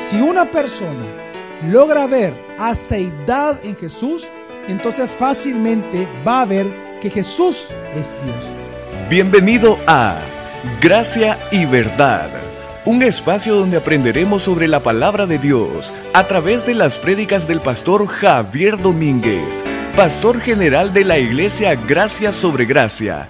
Si 0.00 0.18
una 0.18 0.50
persona 0.50 1.04
logra 1.70 2.06
ver 2.06 2.34
aceidad 2.58 3.62
en 3.62 3.76
Jesús, 3.76 4.26
entonces 4.66 5.10
fácilmente 5.10 6.08
va 6.26 6.40
a 6.40 6.46
ver 6.46 6.98
que 7.02 7.10
Jesús 7.10 7.68
es 7.94 8.14
Dios. 8.24 8.38
Bienvenido 9.10 9.78
a 9.86 10.16
Gracia 10.80 11.38
y 11.52 11.66
Verdad, 11.66 12.30
un 12.86 13.02
espacio 13.02 13.54
donde 13.54 13.76
aprenderemos 13.76 14.42
sobre 14.42 14.68
la 14.68 14.82
palabra 14.82 15.26
de 15.26 15.38
Dios 15.38 15.92
a 16.14 16.26
través 16.26 16.64
de 16.64 16.74
las 16.74 16.96
prédicas 16.96 17.46
del 17.46 17.60
pastor 17.60 18.06
Javier 18.06 18.78
Domínguez, 18.78 19.62
pastor 19.94 20.40
general 20.40 20.94
de 20.94 21.04
la 21.04 21.18
iglesia 21.18 21.74
Gracia 21.74 22.32
sobre 22.32 22.64
Gracia. 22.64 23.28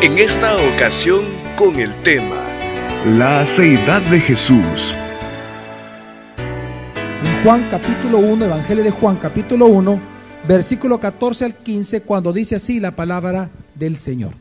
En 0.00 0.18
esta 0.18 0.56
ocasión 0.74 1.26
con 1.56 1.78
el 1.78 1.94
tema 1.96 2.42
La 3.04 3.42
aceidad 3.42 4.00
de 4.00 4.18
Jesús. 4.18 4.96
Juan 7.42 7.68
capítulo 7.70 8.18
1, 8.18 8.44
Evangelio 8.44 8.84
de 8.84 8.90
Juan 8.90 9.16
capítulo 9.16 9.64
1, 9.64 9.98
versículo 10.46 11.00
14 11.00 11.46
al 11.46 11.54
15, 11.54 12.02
cuando 12.02 12.34
dice 12.34 12.56
así 12.56 12.80
la 12.80 12.94
palabra 12.94 13.48
del 13.74 13.96
Señor. 13.96 14.32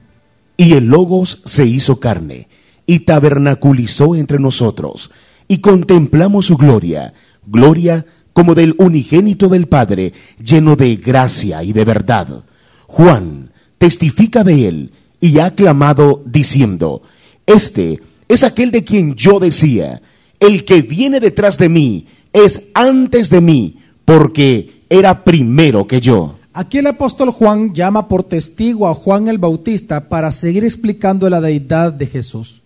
Y 0.58 0.73
el 0.73 0.88
Logos 0.88 1.41
se 1.45 1.66
hizo 1.66 2.02
carne 2.02 2.49
y 2.85 2.99
tabernaculizó 2.99 4.17
entre 4.17 4.38
nosotros, 4.38 5.12
y 5.48 5.59
contemplamos 5.59 6.48
su 6.48 6.58
gloria, 6.58 7.13
gloria 7.48 8.05
como 8.34 8.53
del 8.53 8.75
unigénito 8.77 9.47
del 9.47 9.67
Padre, 9.67 10.11
lleno 10.44 10.75
de 10.75 10.97
gracia 10.97 11.63
y 11.63 11.72
de 11.72 11.86
verdad. 11.86 12.44
Juan 12.86 13.53
testifica 13.77 14.44
de 14.44 14.67
él 14.67 14.91
y 15.22 15.39
ha 15.39 15.55
clamado 15.55 16.22
diciendo, 16.25 17.02
Este 17.45 18.02
es 18.27 18.44
aquel 18.44 18.72
de 18.72 18.84
quien 18.84 19.16
yo 19.16 19.39
decía, 19.39 20.02
el 20.39 20.66
que 20.66 20.81
viene 20.81 21.20
detrás 21.20 21.58
de 21.58 21.70
mí 21.70 22.08
es 22.34 22.70
antes 22.74 23.30
de 23.30 23.42
mí, 23.42 23.78
porque 24.06 24.84
era 24.90 25.23
primero 25.23 25.86
que 25.88 26.02
yo. 26.02 26.36
Aquí 26.53 26.80
el 26.80 26.88
apóstol 26.88 27.30
Juan 27.30 27.73
llama 27.73 28.08
por 28.08 28.23
testigo 28.23 28.88
a 28.88 28.94
Juan 28.94 29.28
el 29.28 29.38
Bautista 29.38 30.09
para 30.09 30.31
seguir 30.31 30.64
explicando 30.64 31.30
la 31.30 31.42
deidad 31.42 31.94
de 31.94 32.08
Jesús. 32.08 32.62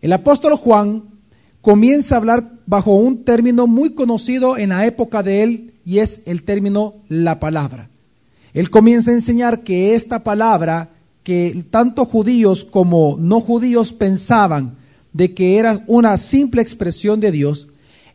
El 0.00 0.12
apóstol 0.12 0.54
Juan 0.54 1.04
comienza 1.60 2.14
a 2.14 2.18
hablar 2.18 2.52
bajo 2.66 2.92
un 2.94 3.24
término 3.24 3.66
muy 3.66 3.94
conocido 3.94 4.56
en 4.56 4.68
la 4.68 4.86
época 4.86 5.22
de 5.22 5.42
él 5.42 5.74
y 5.84 5.98
es 5.98 6.22
el 6.26 6.42
término 6.42 6.96
la 7.08 7.40
palabra. 7.40 7.88
Él 8.52 8.70
comienza 8.70 9.10
a 9.10 9.14
enseñar 9.14 9.60
que 9.60 9.94
esta 9.94 10.22
palabra 10.22 10.90
que 11.22 11.64
tanto 11.70 12.04
judíos 12.04 12.64
como 12.64 13.16
no 13.18 13.40
judíos 13.40 13.92
pensaban 13.92 14.76
de 15.12 15.34
que 15.34 15.58
era 15.58 15.82
una 15.86 16.16
simple 16.16 16.62
expresión 16.62 17.20
de 17.20 17.32
Dios, 17.32 17.68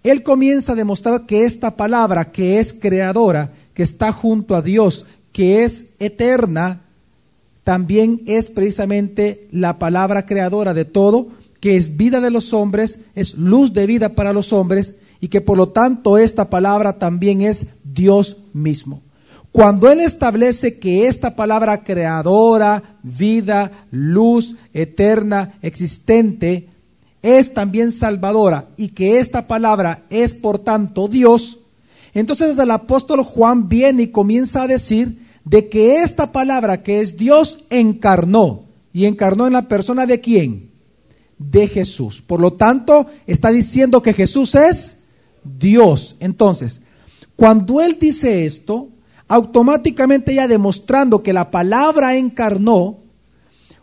él 0.04 0.24
comienza 0.24 0.74
a 0.74 0.76
demostrar 0.76 1.26
que 1.26 1.46
esta 1.46 1.76
palabra 1.78 2.32
que 2.32 2.60
es 2.60 2.74
creadora, 2.74 3.52
que 3.74 3.84
está 3.84 4.12
junto 4.12 4.56
a 4.56 4.62
Dios, 4.62 5.06
que 5.32 5.64
es 5.64 5.88
eterna, 6.00 6.82
también 7.64 8.22
es 8.26 8.50
precisamente 8.50 9.48
la 9.52 9.80
palabra 9.80 10.26
creadora 10.26 10.74
de 10.74 10.86
todo, 10.86 11.30
que 11.62 11.78
es 11.78 11.96
vida 11.96 12.20
de 12.20 12.30
los 12.30 12.54
hombres, 12.54 13.00
es 13.16 13.36
luz 13.36 13.72
de 13.72 13.86
vida 13.86 14.10
para 14.10 14.34
los 14.34 14.52
hombres 14.52 14.98
y 15.22 15.30
que 15.30 15.40
por 15.40 15.58
lo 15.58 15.70
tanto 15.70 16.18
esta 16.18 16.50
palabra 16.50 17.00
también 17.00 17.42
es 17.42 17.68
Dios 17.86 18.38
mismo. 18.52 19.02
Cuando 19.54 19.90
Él 19.90 20.02
establece 20.02 20.80
que 20.80 21.08
esta 21.08 21.36
palabra 21.36 21.84
creadora, 21.84 22.98
vida, 23.04 23.72
luz, 23.92 24.58
eterna, 24.74 25.54
existente, 25.62 26.68
es 27.24 27.54
también 27.54 27.92
salvadora 27.92 28.68
y 28.78 28.90
que 28.90 29.18
esta 29.18 29.48
palabra 29.48 30.04
es 30.12 30.34
por 30.36 30.60
tanto 30.60 31.08
Dios, 31.08 31.60
entonces 32.14 32.60
el 32.60 32.70
apóstol 32.70 33.24
Juan 33.24 33.70
viene 33.70 34.04
y 34.04 34.08
comienza 34.12 34.64
a 34.64 34.68
decir 34.68 35.18
de 35.46 35.68
que 35.70 36.04
esta 36.04 36.32
palabra 36.32 36.84
que 36.84 37.02
es 37.02 37.18
Dios 37.18 37.64
encarnó 37.70 38.66
y 38.94 39.06
encarnó 39.06 39.48
en 39.48 39.54
la 39.54 39.68
persona 39.68 40.06
de 40.06 40.22
quién? 40.22 40.70
De 41.40 41.68
Jesús. 41.68 42.22
Por 42.22 42.40
lo 42.40 42.54
tanto, 42.54 43.08
está 43.26 43.50
diciendo 43.50 44.02
que 44.02 44.14
Jesús 44.14 44.54
es 44.54 45.06
Dios. 45.44 46.16
Entonces, 46.20 46.82
cuando 47.36 47.82
él 47.82 47.98
dice 48.00 48.46
esto, 48.46 48.90
automáticamente 49.28 50.36
ya 50.36 50.48
demostrando 50.48 51.24
que 51.24 51.34
la 51.34 51.50
palabra 51.50 52.16
encarnó, 52.16 53.00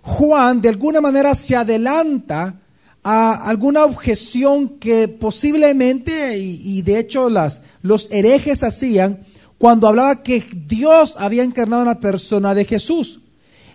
Juan 0.02 0.60
de 0.60 0.68
alguna 0.68 1.00
manera 1.00 1.34
se 1.34 1.56
adelanta 1.56 2.59
a 3.02 3.32
alguna 3.48 3.84
objeción 3.84 4.68
que 4.78 5.08
posiblemente, 5.08 6.38
y, 6.38 6.82
de 6.82 6.98
hecho 6.98 7.30
las, 7.30 7.62
los 7.82 8.08
herejes 8.10 8.62
hacían, 8.62 9.20
cuando 9.58 9.88
hablaba 9.88 10.22
que 10.22 10.44
Dios 10.66 11.16
había 11.18 11.42
encarnado 11.42 11.82
en 11.82 11.88
la 11.88 12.00
persona 12.00 12.54
de 12.54 12.64
Jesús. 12.64 13.20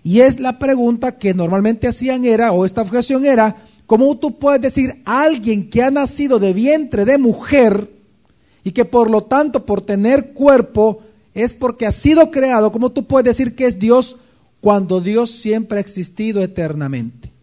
Y 0.04 0.22
es 0.22 0.40
la 0.40 0.60
pregunta 0.60 1.18
que 1.18 1.34
normalmente 1.34 1.88
hacían 1.88 2.26
era, 2.26 2.52
o 2.52 2.66
esta 2.66 2.82
objeción 2.82 3.26
era, 3.26 3.56
¿cómo 3.86 4.18
tú 4.18 4.38
puedes 4.38 4.62
decir 4.62 5.02
alguien 5.06 5.70
que 5.70 5.82
ha 5.82 5.92
nacido 5.92 6.40
de 6.40 6.54
vientre 6.54 7.06
de 7.06 7.18
mujer 7.18 7.90
y 8.64 8.72
que 8.72 8.86
por 8.86 9.10
lo 9.10 9.24
tanto 9.24 9.66
por 9.66 9.82
tener 9.82 10.34
cuerpo 10.34 11.02
es 11.36 11.54
porque 11.54 11.86
ha 11.86 11.92
sido 11.92 12.32
creado, 12.32 12.72
¿cómo 12.72 12.92
tú 12.92 13.06
puedes 13.06 13.26
decir 13.26 13.56
que 13.56 13.68
es 13.68 13.78
Dios 13.78 14.16
cuando 14.62 15.02
Dios 15.02 15.30
siempre 15.30 15.78
ha 15.78 15.82
existido 15.82 16.42
eternamente? 16.42 17.35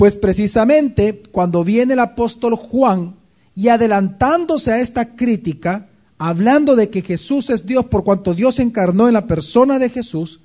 Pues 0.00 0.14
precisamente 0.14 1.22
cuando 1.30 1.62
viene 1.62 1.92
el 1.92 1.98
apóstol 1.98 2.54
Juan 2.54 3.16
y 3.54 3.68
adelantándose 3.68 4.72
a 4.72 4.80
esta 4.80 5.14
crítica, 5.14 5.88
hablando 6.16 6.74
de 6.74 6.88
que 6.88 7.02
Jesús 7.02 7.50
es 7.50 7.66
Dios 7.66 7.84
por 7.84 8.02
cuanto 8.02 8.32
Dios 8.32 8.60
encarnó 8.60 9.08
en 9.08 9.12
la 9.12 9.26
persona 9.26 9.78
de 9.78 9.90
Jesús, 9.90 10.40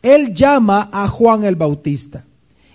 él 0.00 0.32
llama 0.32 0.88
a 0.90 1.06
Juan 1.06 1.44
el 1.44 1.54
Bautista. 1.54 2.24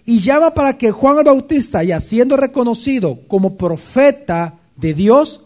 Y 0.05 0.19
llama 0.19 0.53
para 0.53 0.77
que 0.77 0.91
Juan 0.91 1.17
el 1.17 1.23
Bautista, 1.23 1.83
ya 1.83 1.99
siendo 1.99 2.37
reconocido 2.37 3.21
como 3.27 3.57
profeta 3.57 4.53
de 4.75 4.93
Dios, 4.93 5.45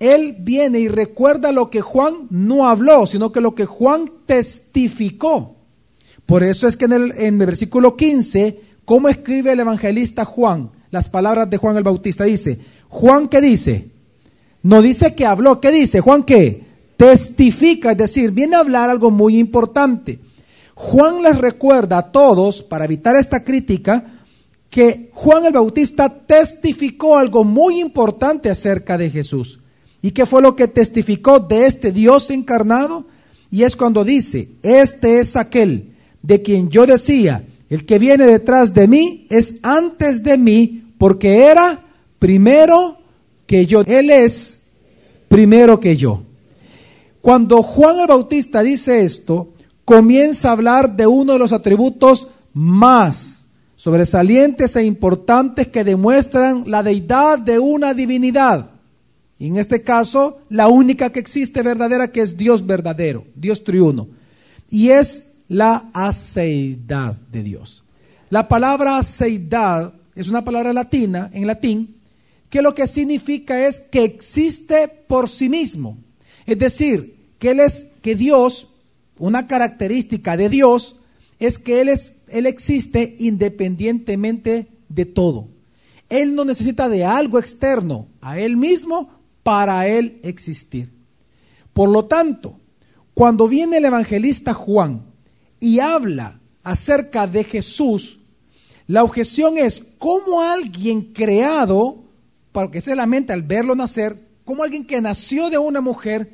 él 0.00 0.36
viene 0.40 0.80
y 0.80 0.88
recuerda 0.88 1.50
lo 1.50 1.70
que 1.70 1.80
Juan 1.80 2.26
no 2.28 2.68
habló, 2.68 3.06
sino 3.06 3.32
que 3.32 3.40
lo 3.40 3.54
que 3.54 3.64
Juan 3.64 4.10
testificó. 4.26 5.56
Por 6.26 6.42
eso 6.42 6.68
es 6.68 6.76
que 6.76 6.84
en 6.84 6.92
el, 6.92 7.12
en 7.12 7.40
el 7.40 7.46
versículo 7.46 7.96
15 7.96 8.67
¿Cómo 8.88 9.10
escribe 9.10 9.52
el 9.52 9.60
evangelista 9.60 10.24
Juan 10.24 10.70
las 10.90 11.10
palabras 11.10 11.50
de 11.50 11.58
Juan 11.58 11.76
el 11.76 11.82
Bautista? 11.82 12.24
Dice, 12.24 12.58
Juan 12.88 13.28
qué 13.28 13.42
dice? 13.42 13.90
No 14.62 14.80
dice 14.80 15.14
que 15.14 15.26
habló, 15.26 15.60
¿qué 15.60 15.70
dice? 15.70 16.00
Juan 16.00 16.22
qué? 16.22 16.64
Testifica, 16.96 17.90
es 17.90 17.98
decir, 17.98 18.30
viene 18.30 18.56
a 18.56 18.60
hablar 18.60 18.88
algo 18.88 19.10
muy 19.10 19.38
importante. 19.38 20.20
Juan 20.74 21.22
les 21.22 21.36
recuerda 21.36 21.98
a 21.98 22.10
todos, 22.10 22.62
para 22.62 22.86
evitar 22.86 23.14
esta 23.14 23.44
crítica, 23.44 24.06
que 24.70 25.10
Juan 25.12 25.44
el 25.44 25.52
Bautista 25.52 26.08
testificó 26.08 27.18
algo 27.18 27.44
muy 27.44 27.80
importante 27.80 28.48
acerca 28.48 28.96
de 28.96 29.10
Jesús. 29.10 29.60
¿Y 30.00 30.12
qué 30.12 30.24
fue 30.24 30.40
lo 30.40 30.56
que 30.56 30.66
testificó 30.66 31.40
de 31.40 31.66
este 31.66 31.92
Dios 31.92 32.30
encarnado? 32.30 33.04
Y 33.50 33.64
es 33.64 33.76
cuando 33.76 34.02
dice, 34.02 34.48
este 34.62 35.20
es 35.20 35.36
aquel 35.36 35.92
de 36.22 36.40
quien 36.40 36.70
yo 36.70 36.86
decía, 36.86 37.44
el 37.70 37.84
que 37.84 37.98
viene 37.98 38.26
detrás 38.26 38.72
de 38.72 38.88
mí 38.88 39.26
es 39.30 39.56
antes 39.62 40.22
de 40.22 40.38
mí 40.38 40.92
porque 40.98 41.44
era 41.44 41.80
primero 42.18 42.98
que 43.46 43.66
yo. 43.66 43.82
Él 43.82 44.10
es 44.10 44.62
primero 45.28 45.78
que 45.78 45.96
yo. 45.96 46.22
Cuando 47.20 47.62
Juan 47.62 48.00
el 48.00 48.06
Bautista 48.06 48.62
dice 48.62 49.04
esto, 49.04 49.52
comienza 49.84 50.48
a 50.48 50.52
hablar 50.52 50.96
de 50.96 51.06
uno 51.06 51.34
de 51.34 51.38
los 51.38 51.52
atributos 51.52 52.28
más 52.54 53.46
sobresalientes 53.76 54.74
e 54.76 54.84
importantes 54.84 55.68
que 55.68 55.84
demuestran 55.84 56.64
la 56.66 56.82
deidad 56.82 57.38
de 57.38 57.58
una 57.58 57.94
divinidad. 57.94 58.70
Y 59.38 59.46
en 59.46 59.56
este 59.56 59.82
caso, 59.82 60.40
la 60.48 60.68
única 60.68 61.10
que 61.10 61.20
existe 61.20 61.62
verdadera, 61.62 62.10
que 62.10 62.22
es 62.22 62.36
Dios 62.36 62.66
verdadero, 62.66 63.24
Dios 63.36 63.62
triuno. 63.62 64.08
Y 64.68 64.90
es 64.90 65.27
la 65.48 65.90
aceidad 65.92 67.14
de 67.32 67.42
Dios. 67.42 67.84
La 68.30 68.48
palabra 68.48 68.98
aceidad 68.98 69.94
es 70.14 70.28
una 70.28 70.44
palabra 70.44 70.72
latina, 70.72 71.30
en 71.32 71.46
latín, 71.46 71.96
que 72.50 72.62
lo 72.62 72.74
que 72.74 72.86
significa 72.86 73.66
es 73.66 73.80
que 73.80 74.04
existe 74.04 74.88
por 74.88 75.28
sí 75.28 75.48
mismo. 75.48 75.98
Es 76.46 76.58
decir, 76.58 77.16
que 77.38 77.50
él 77.50 77.60
es 77.60 77.88
que 78.02 78.14
Dios, 78.14 78.68
una 79.18 79.46
característica 79.46 80.36
de 80.36 80.48
Dios 80.48 80.96
es 81.38 81.58
que 81.58 81.80
él 81.80 81.88
es 81.88 82.16
él 82.30 82.46
existe 82.46 83.16
independientemente 83.18 84.68
de 84.88 85.04
todo. 85.04 85.48
Él 86.08 86.34
no 86.34 86.44
necesita 86.44 86.88
de 86.88 87.04
algo 87.04 87.38
externo 87.38 88.08
a 88.20 88.38
él 88.38 88.56
mismo 88.56 89.10
para 89.42 89.86
él 89.88 90.20
existir. 90.22 90.90
Por 91.72 91.88
lo 91.90 92.06
tanto, 92.06 92.58
cuando 93.14 93.48
viene 93.48 93.78
el 93.78 93.84
evangelista 93.84 94.54
Juan 94.54 95.07
y 95.60 95.80
habla 95.80 96.40
acerca 96.62 97.26
de 97.26 97.44
Jesús, 97.44 98.18
la 98.86 99.04
objeción 99.04 99.58
es 99.58 99.84
cómo 99.98 100.40
alguien 100.40 101.12
creado 101.12 102.04
porque 102.52 102.80
se 102.80 102.96
lamenta 102.96 103.34
al 103.34 103.42
verlo 103.42 103.74
nacer, 103.74 104.16
como 104.44 104.62
alguien 104.62 104.86
que 104.86 105.00
nació 105.00 105.50
de 105.50 105.58
una 105.58 105.80
mujer, 105.80 106.32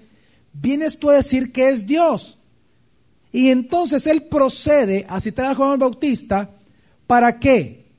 vienes 0.53 0.99
tú 0.99 1.11
a 1.11 1.15
decir 1.15 1.53
que 1.53 1.69
es 1.69 1.87
Dios. 1.87 2.39
Y 3.33 3.51
entonces 3.51 4.07
él 4.07 4.23
procede 4.23 5.05
a 5.09 5.19
citar 5.19 5.47
a 5.47 5.55
Juan 5.55 5.79
Bautista 5.79 6.51
para 7.09 7.41
que, 7.41 7.91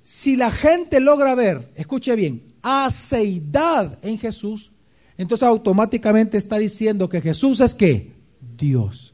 si 0.00 0.36
la 0.36 0.50
gente 0.50 1.00
logra 1.00 1.34
ver, 1.34 1.70
escuche 1.76 2.16
bien, 2.16 2.54
aceidad 2.62 3.98
en 4.02 4.18
Jesús, 4.18 4.72
entonces 5.18 5.46
automáticamente 5.46 6.38
está 6.38 6.56
diciendo 6.56 7.08
que 7.08 7.20
Jesús 7.20 7.60
es 7.60 7.74
que 7.74 8.12
Dios. 8.56 9.07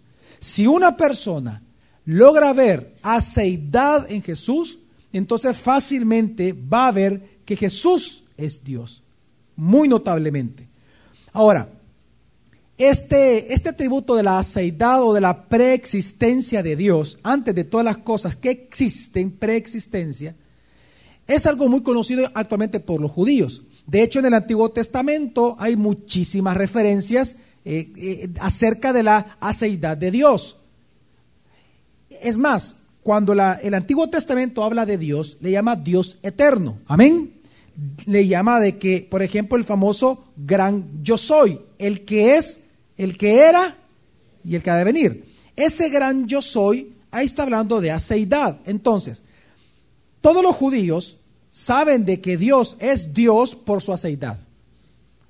Si 0.45 0.67
una 0.67 0.95
persona 0.95 1.63
logra 2.05 2.53
ver 2.53 2.97
aceidad 3.01 4.13
en 4.13 4.21
Jesús, 4.21 4.79
entonces 5.11 5.57
fácilmente 5.57 6.53
va 6.53 6.89
a 6.89 6.93
ver 6.93 7.41
que 7.47 7.57
Jesús 7.57 8.25
es 8.37 8.63
Dios, 8.63 9.03
muy 9.57 9.89
notablemente. 9.89 10.69
Ahora, 11.33 11.71
este, 12.77 13.55
este 13.55 13.71
atributo 13.71 14.17
de 14.17 14.23
la 14.23 14.39
aceidad 14.39 15.03
o 15.03 15.15
de 15.15 15.23
la 15.23 15.47
preexistencia 15.47 16.63
de 16.63 16.77
Dios, 16.77 17.19
antes 17.23 17.55
de 17.55 17.65
todas 17.65 17.87
las 17.87 17.97
cosas 17.97 18.37
que 18.37 18.51
existen, 18.51 19.31
preexistencia, 19.31 20.37
es 21.27 21.47
algo 21.47 21.71
muy 21.71 21.83
conocido 21.83 22.31
actualmente 22.35 22.81
por 22.81 23.01
los 23.01 23.11
judíos. 23.11 23.63
De 23.87 24.03
hecho, 24.03 24.19
en 24.19 24.27
el 24.27 24.35
Antiguo 24.35 24.71
Testamento 24.71 25.57
hay 25.59 25.75
muchísimas 25.75 26.55
referencias 26.55 27.37
eh, 27.65 27.93
eh, 27.97 28.29
acerca 28.41 28.93
de 28.93 29.03
la 29.03 29.37
aceidad 29.41 29.97
de 29.97 30.11
Dios. 30.11 30.59
Es 32.21 32.37
más, 32.37 32.77
cuando 33.03 33.33
el 33.33 33.75
Antiguo 33.75 34.09
Testamento 34.09 34.65
habla 34.65 34.87
de 34.87 34.99
Dios, 34.99 35.37
le 35.41 35.51
llama 35.51 35.77
Dios 35.77 36.19
eterno. 36.23 36.79
Amén. 36.87 37.33
Le 38.07 38.27
llama 38.27 38.61
de 38.61 38.79
que, 38.79 39.07
por 39.11 39.23
ejemplo, 39.23 39.59
el 39.59 39.65
famoso 39.65 40.25
gran 40.37 41.03
yo 41.03 41.19
soy, 41.19 41.61
el 41.79 42.05
que 42.05 42.37
es, 42.37 42.61
el 42.97 43.19
que 43.19 43.41
era 43.41 43.77
y 44.45 44.55
el 44.55 44.63
que 44.63 44.71
ha 44.71 44.77
de 44.77 44.85
venir. 44.85 45.25
Ese 45.57 45.89
gran 45.89 46.27
yo 46.27 46.41
soy, 46.43 46.93
ahí 47.11 47.27
está 47.27 47.43
hablando 47.43 47.81
de 47.81 47.91
aceidad. 47.91 48.59
Entonces, 48.65 49.23
todos 50.21 50.43
los 50.43 50.57
judíos 50.57 51.19
saben 51.51 52.05
de 52.05 52.21
que 52.21 52.37
Dios 52.37 52.77
es 52.81 53.15
Dios 53.15 53.55
por 53.55 53.83
su 53.83 53.93
aceidad. 53.93 54.39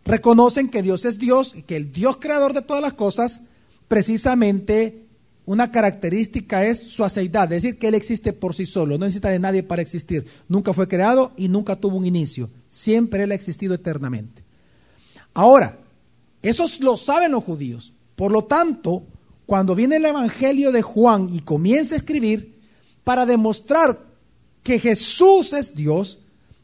Reconocen 0.04 0.68
que 0.68 0.82
Dios 0.82 1.04
es 1.04 1.18
Dios 1.18 1.54
y 1.54 1.62
que 1.62 1.76
el 1.76 1.92
Dios 1.92 2.18
creador 2.18 2.52
de 2.52 2.62
todas 2.62 2.82
las 2.82 2.92
cosas 2.92 3.42
precisamente 3.88 5.04
una 5.46 5.70
característica 5.70 6.64
es 6.64 6.80
su 6.80 7.04
aceidad, 7.04 7.52
es 7.52 7.62
decir, 7.62 7.78
que 7.78 7.88
Él 7.88 7.94
existe 7.94 8.32
por 8.32 8.54
sí 8.54 8.64
solo, 8.64 8.96
no 8.96 9.04
necesita 9.04 9.28
de 9.28 9.38
nadie 9.38 9.62
para 9.62 9.82
existir. 9.82 10.24
Nunca 10.48 10.72
fue 10.72 10.88
creado 10.88 11.32
y 11.36 11.48
nunca 11.48 11.76
tuvo 11.76 11.98
un 11.98 12.06
inicio. 12.06 12.48
Siempre 12.70 13.24
Él 13.24 13.32
ha 13.32 13.34
existido 13.34 13.74
eternamente. 13.74 14.42
Ahora, 15.34 15.78
eso 16.42 16.66
lo 16.80 16.96
saben 16.96 17.32
los 17.32 17.44
judíos. 17.44 17.92
Por 18.16 18.32
lo 18.32 18.44
tanto, 18.44 19.02
cuando 19.44 19.74
viene 19.74 19.96
el 19.96 20.04
Evangelio 20.06 20.72
de 20.72 20.82
Juan 20.82 21.28
y 21.30 21.40
comienza 21.40 21.94
a 21.94 21.98
escribir, 21.98 22.54
para 23.04 23.26
demostrar 23.26 23.98
que 24.62 24.78
Jesús 24.78 25.52
es 25.52 25.74
Dios, 25.74 26.20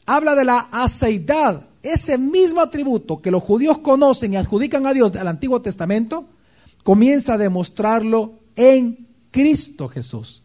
habla 0.07 0.35
de 0.35 0.45
la 0.45 0.69
aceidad, 0.73 1.69
ese 1.83 2.19
mismo 2.19 2.61
atributo 2.61 3.23
que 3.23 3.31
los 3.31 3.43
judíos 3.43 3.79
conocen 3.79 4.35
y 4.35 4.37
adjudican 4.37 4.87
a 4.87 4.93
Dios 4.93 5.15
al 5.17 5.29
Antiguo 5.29 5.63
Testamento, 5.63 6.29
comienza 6.83 7.35
a 7.35 7.39
demostrarlo 7.39 8.41
en 8.57 9.09
Cristo 9.31 9.89
Jesús. 9.89 10.43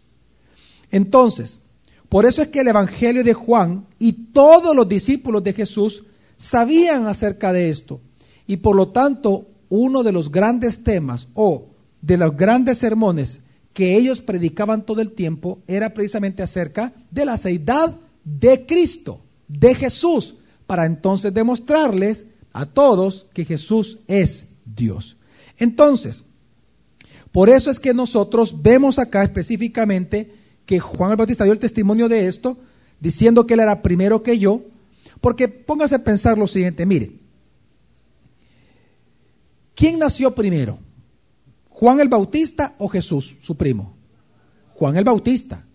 Entonces, 0.91 1.59
por 2.09 2.25
eso 2.25 2.41
es 2.41 2.49
que 2.49 2.61
el 2.61 2.67
Evangelio 2.67 3.23
de 3.23 3.33
Juan 3.33 3.85
y 3.99 4.31
todos 4.31 4.75
los 4.75 4.87
discípulos 4.87 5.43
de 5.43 5.53
Jesús 5.53 6.03
sabían 6.37 7.07
acerca 7.07 7.51
de 7.51 7.69
esto. 7.69 7.99
Y 8.47 8.57
por 8.57 8.75
lo 8.75 8.89
tanto, 8.89 9.47
uno 9.69 10.03
de 10.03 10.11
los 10.11 10.31
grandes 10.31 10.83
temas 10.83 11.27
o 11.33 11.69
de 12.01 12.17
los 12.17 12.37
grandes 12.37 12.77
sermones 12.77 13.41
que 13.73 13.97
ellos 13.97 14.21
predicaban 14.21 14.85
todo 14.85 15.01
el 15.01 15.11
tiempo 15.11 15.59
era 15.67 15.93
precisamente 15.93 16.43
acerca 16.43 16.93
de 17.11 17.25
la 17.25 17.33
aceidad 17.33 17.93
de 18.23 18.65
Cristo, 18.65 19.19
de 19.47 19.75
Jesús, 19.75 20.35
para 20.67 20.85
entonces 20.85 21.33
demostrarles 21.33 22.25
a 22.53 22.65
todos 22.65 23.27
que 23.33 23.45
Jesús 23.45 23.99
es 24.07 24.47
Dios. 24.65 25.17
Entonces, 25.57 26.25
por 27.31 27.49
eso 27.49 27.69
es 27.69 27.79
que 27.79 27.93
nosotros 27.93 28.61
vemos 28.61 28.97
acá 28.97 29.23
específicamente 29.23 30.33
que 30.65 30.79
Juan 30.79 31.11
el 31.11 31.17
Bautista 31.17 31.43
dio 31.43 31.53
el 31.53 31.59
testimonio 31.59 32.09
de 32.09 32.27
esto, 32.27 32.57
diciendo 32.99 33.45
que 33.45 33.55
él 33.55 33.59
era 33.59 33.81
primero 33.81 34.23
que 34.23 34.39
yo, 34.39 34.61
porque 35.21 35.47
póngase 35.47 35.95
a 35.95 36.03
pensar 36.03 36.37
lo 36.37 36.47
siguiente, 36.47 36.85
mire, 36.85 37.11
¿quién 39.75 39.99
nació 39.99 40.33
primero? 40.33 40.79
¿Juan 41.69 41.99
el 41.99 42.07
Bautista 42.07 42.73
o 42.77 42.87
Jesús, 42.87 43.35
su 43.41 43.57
primo? 43.57 43.95
Juan 44.75 44.95
el 44.95 45.03
Bautista. 45.03 45.65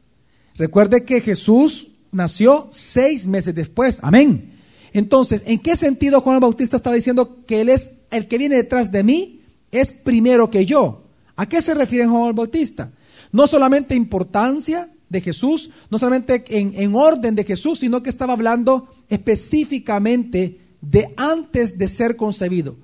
Recuerde 0.56 1.04
que 1.04 1.20
Jesús 1.20 1.88
nació 2.10 2.68
seis 2.70 3.26
meses 3.26 3.54
después, 3.54 3.98
amén. 4.02 4.59
Entonces, 4.92 5.42
¿en 5.46 5.58
qué 5.58 5.76
sentido 5.76 6.20
Juan 6.20 6.36
el 6.36 6.40
Bautista 6.40 6.76
estaba 6.76 6.96
diciendo 6.96 7.44
que 7.46 7.60
él 7.60 7.68
es 7.68 7.90
el 8.10 8.26
que 8.26 8.38
viene 8.38 8.56
detrás 8.56 8.90
de 8.90 9.02
mí, 9.02 9.42
es 9.70 9.92
primero 9.92 10.50
que 10.50 10.66
yo? 10.66 11.02
¿A 11.36 11.48
qué 11.48 11.62
se 11.62 11.74
refiere 11.74 12.06
Juan 12.06 12.28
el 12.28 12.32
Bautista? 12.32 12.90
No 13.32 13.46
solamente 13.46 13.94
importancia 13.94 14.90
de 15.08 15.20
Jesús, 15.20 15.70
no 15.90 15.98
solamente 15.98 16.44
en, 16.48 16.72
en 16.74 16.94
orden 16.94 17.34
de 17.34 17.44
Jesús, 17.44 17.80
sino 17.80 18.02
que 18.02 18.10
estaba 18.10 18.32
hablando 18.32 18.88
específicamente 19.08 20.60
de 20.80 21.12
antes 21.16 21.78
de 21.78 21.88
ser 21.88 22.16
concebido. 22.16 22.76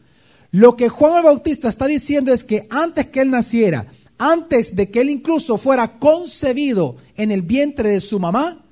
Lo 0.50 0.76
que 0.76 0.88
Juan 0.88 1.18
el 1.18 1.24
Bautista 1.24 1.68
está 1.68 1.86
diciendo 1.86 2.32
es 2.32 2.44
que 2.44 2.66
antes 2.70 3.06
que 3.06 3.20
él 3.20 3.30
naciera, 3.30 3.86
antes 4.18 4.74
de 4.74 4.90
que 4.90 5.00
él 5.00 5.10
incluso 5.10 5.58
fuera 5.58 5.98
concebido 5.98 6.96
en 7.16 7.30
el 7.30 7.42
vientre 7.42 7.90
de 7.90 8.00
su 8.00 8.18
mamá, 8.18 8.64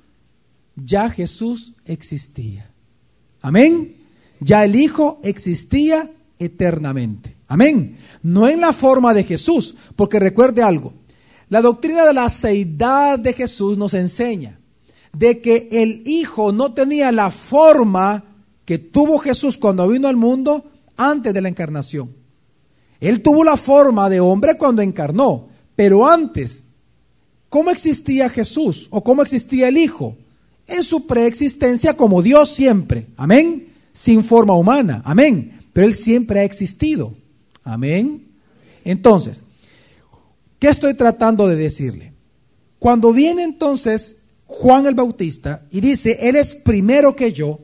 ya 0.75 1.09
Jesús 1.09 1.73
existía. 1.85 2.69
Amén. 3.45 3.95
Ya 4.39 4.65
el 4.65 4.75
Hijo 4.75 5.19
existía 5.21 6.09
eternamente. 6.39 7.35
Amén. 7.47 7.99
No 8.23 8.47
en 8.47 8.59
la 8.59 8.73
forma 8.73 9.13
de 9.13 9.23
Jesús, 9.23 9.75
porque 9.95 10.19
recuerde 10.19 10.63
algo. 10.63 10.93
La 11.49 11.61
doctrina 11.61 12.05
de 12.05 12.13
la 12.13 12.27
seidad 12.31 13.19
de 13.19 13.33
Jesús 13.33 13.77
nos 13.77 13.93
enseña 13.93 14.59
de 15.15 15.41
que 15.41 15.69
el 15.71 16.01
Hijo 16.07 16.51
no 16.53 16.73
tenía 16.73 17.11
la 17.11 17.29
forma 17.29 18.23
que 18.65 18.79
tuvo 18.79 19.19
Jesús 19.19 19.59
cuando 19.59 19.87
vino 19.87 20.07
al 20.07 20.15
mundo 20.15 20.65
antes 20.97 21.31
de 21.31 21.41
la 21.41 21.49
encarnación. 21.49 22.15
Él 22.99 23.21
tuvo 23.21 23.43
la 23.43 23.57
forma 23.57 24.09
de 24.09 24.21
hombre 24.21 24.57
cuando 24.57 24.81
encarnó, 24.81 25.49
pero 25.75 26.09
antes, 26.09 26.65
¿cómo 27.49 27.69
existía 27.69 28.27
Jesús 28.27 28.87
o 28.89 29.03
cómo 29.03 29.21
existía 29.21 29.67
el 29.67 29.77
Hijo? 29.77 30.17
En 30.67 30.83
su 30.83 31.05
preexistencia 31.05 31.95
como 31.95 32.21
Dios 32.21 32.49
siempre, 32.49 33.07
amén, 33.17 33.67
sin 33.93 34.23
forma 34.23 34.55
humana, 34.55 35.01
amén, 35.05 35.61
pero 35.73 35.87
Él 35.87 35.93
siempre 35.93 36.39
ha 36.39 36.43
existido. 36.43 37.13
Amén. 37.63 38.27
Entonces, 38.83 39.43
¿qué 40.59 40.67
estoy 40.67 40.93
tratando 40.93 41.47
de 41.47 41.55
decirle? 41.55 42.13
Cuando 42.79 43.13
viene 43.13 43.43
entonces 43.43 44.17
Juan 44.47 44.85
el 44.85 44.95
Bautista 44.95 45.65
y 45.71 45.81
dice, 45.81 46.17
Él 46.21 46.35
es 46.35 46.55
primero 46.55 47.15
que 47.15 47.33
yo, 47.33 47.59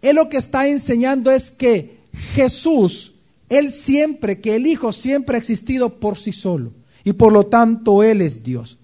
Él 0.00 0.16
lo 0.16 0.28
que 0.28 0.38
está 0.38 0.68
enseñando 0.68 1.30
es 1.30 1.50
que 1.50 1.98
Jesús, 2.34 3.14
Él 3.48 3.70
siempre, 3.70 4.40
que 4.40 4.56
el 4.56 4.66
Hijo 4.66 4.92
siempre 4.92 5.36
ha 5.36 5.38
existido 5.38 6.00
por 6.00 6.18
sí 6.18 6.32
solo 6.32 6.72
y 7.04 7.12
por 7.12 7.32
lo 7.32 7.46
tanto 7.46 8.02
Él 8.02 8.20
es 8.22 8.42
Dios. 8.42 8.78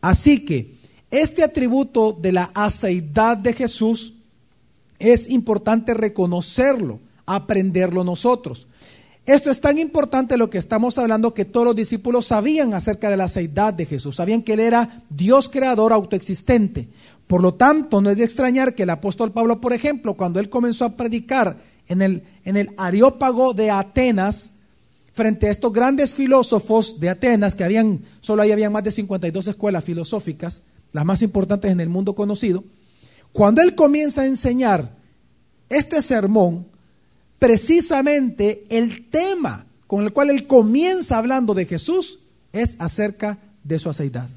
Así 0.00 0.44
que 0.44 0.74
este 1.20 1.44
atributo 1.44 2.12
de 2.12 2.32
la 2.32 2.50
aceidad 2.54 3.36
de 3.36 3.52
Jesús 3.52 4.14
es 4.98 5.30
importante 5.30 5.94
reconocerlo, 5.94 6.98
aprenderlo 7.24 8.02
nosotros. 8.02 8.66
Esto 9.24 9.50
es 9.50 9.60
tan 9.60 9.78
importante 9.78 10.36
lo 10.36 10.50
que 10.50 10.58
estamos 10.58 10.98
hablando 10.98 11.32
que 11.32 11.44
todos 11.44 11.66
los 11.66 11.76
discípulos 11.76 12.26
sabían 12.26 12.74
acerca 12.74 13.10
de 13.10 13.16
la 13.16 13.28
seidad 13.28 13.72
de 13.72 13.86
Jesús, 13.86 14.16
sabían 14.16 14.42
que 14.42 14.54
Él 14.54 14.60
era 14.60 15.02
Dios 15.08 15.48
creador 15.48 15.92
autoexistente. 15.92 16.88
Por 17.26 17.40
lo 17.40 17.54
tanto, 17.54 18.02
no 18.02 18.10
es 18.10 18.16
de 18.16 18.24
extrañar 18.24 18.74
que 18.74 18.82
el 18.82 18.90
apóstol 18.90 19.32
Pablo, 19.32 19.60
por 19.60 19.72
ejemplo, 19.72 20.14
cuando 20.14 20.40
él 20.40 20.50
comenzó 20.50 20.84
a 20.84 20.96
predicar 20.96 21.56
en 21.88 22.02
el, 22.02 22.22
en 22.44 22.56
el 22.56 22.70
Areópago 22.76 23.54
de 23.54 23.70
Atenas, 23.70 24.52
frente 25.14 25.46
a 25.46 25.50
estos 25.50 25.72
grandes 25.72 26.12
filósofos 26.12 26.98
de 27.00 27.08
Atenas, 27.08 27.54
que 27.54 27.64
habían, 27.64 28.00
solo 28.20 28.42
ahí 28.42 28.52
habían 28.52 28.72
más 28.72 28.84
de 28.84 28.90
52 28.90 29.46
escuelas 29.46 29.84
filosóficas, 29.84 30.64
las 30.94 31.04
más 31.04 31.20
importantes 31.22 31.70
en 31.70 31.80
el 31.80 31.90
mundo 31.90 32.14
conocido, 32.14 32.64
cuando 33.32 33.60
él 33.60 33.74
comienza 33.74 34.22
a 34.22 34.26
enseñar 34.26 34.96
este 35.68 36.00
sermón, 36.00 36.68
precisamente 37.40 38.64
el 38.70 39.10
tema 39.10 39.66
con 39.88 40.04
el 40.04 40.12
cual 40.12 40.30
él 40.30 40.46
comienza 40.46 41.18
hablando 41.18 41.52
de 41.52 41.66
Jesús 41.66 42.20
es 42.52 42.76
acerca 42.78 43.38
de 43.64 43.80
su 43.80 43.90
aceidad. 43.90 44.28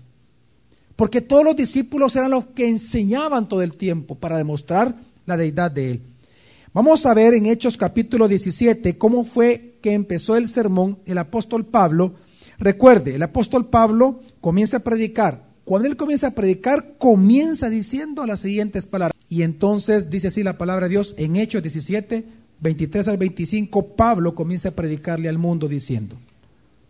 Porque 0.96 1.22
todos 1.22 1.44
los 1.46 1.56
discípulos 1.56 2.16
eran 2.16 2.32
los 2.32 2.48
que 2.48 2.68
enseñaban 2.68 3.48
todo 3.48 3.62
el 3.62 3.78
tiempo 3.78 4.16
para 4.16 4.38
demostrar 4.38 4.96
la 5.28 5.38
deidad 5.38 5.70
de 5.70 5.92
él. 5.92 6.02
Vamos 6.74 7.06
a 7.06 7.14
ver 7.14 7.36
en 7.36 7.46
Hechos 7.46 7.78
capítulo 7.78 8.28
17 8.28 8.98
cómo 8.98 9.24
fue 9.24 9.78
que 9.84 9.94
empezó 9.94 10.36
el 10.36 10.48
sermón 10.48 10.98
el 11.06 11.20
apóstol 11.20 11.66
Pablo. 11.66 12.16
Recuerde, 12.58 13.14
el 13.14 13.22
apóstol 13.22 13.68
Pablo 13.68 14.22
comienza 14.42 14.78
a 14.78 14.84
predicar. 14.84 15.47
Cuando 15.68 15.90
él 15.90 15.98
comienza 15.98 16.28
a 16.28 16.32
predicar, 16.32 16.94
comienza 16.98 17.70
diciendo 17.70 18.26
las 18.26 18.40
siguientes 18.40 18.86
palabras. 18.86 19.14
Y 19.28 19.42
entonces 19.42 20.10
dice 20.10 20.30
así 20.30 20.42
la 20.42 20.58
palabra 20.58 20.86
de 20.86 20.92
Dios 20.92 21.14
en 21.18 21.36
Hechos 21.36 21.62
17, 21.62 22.24
23 22.62 23.08
al 23.10 23.18
25, 23.18 23.88
Pablo 23.88 24.34
comienza 24.34 24.70
a 24.70 24.72
predicarle 24.72 25.28
al 25.28 25.38
mundo 25.38 25.68
diciendo. 25.68 26.16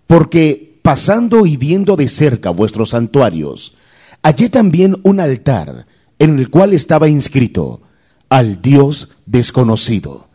Porque 0.06 0.78
pasando 0.84 1.48
y 1.48 1.58
viendo 1.58 1.96
de 1.96 2.08
cerca 2.08 2.52
vuestros 2.52 2.92
santuarios, 2.92 3.76
hallé 4.22 4.48
también 4.50 4.96
un 5.02 5.22
altar 5.22 5.88
en 6.20 6.38
el 6.38 6.52
cual 6.52 6.72
estaba 6.74 7.10
inscrito 7.10 7.82
al 8.30 8.62
Dios 8.62 9.10
desconocido. 9.26 10.28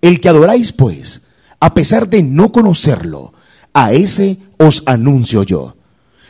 El 0.00 0.20
que 0.20 0.28
adoráis, 0.28 0.72
pues, 0.72 1.22
a 1.60 1.74
pesar 1.74 2.08
de 2.08 2.24
no 2.24 2.50
conocerlo, 2.50 3.34
a 3.72 3.92
ese 3.92 4.36
os 4.56 4.82
anuncio 4.84 5.44
yo. 5.44 5.77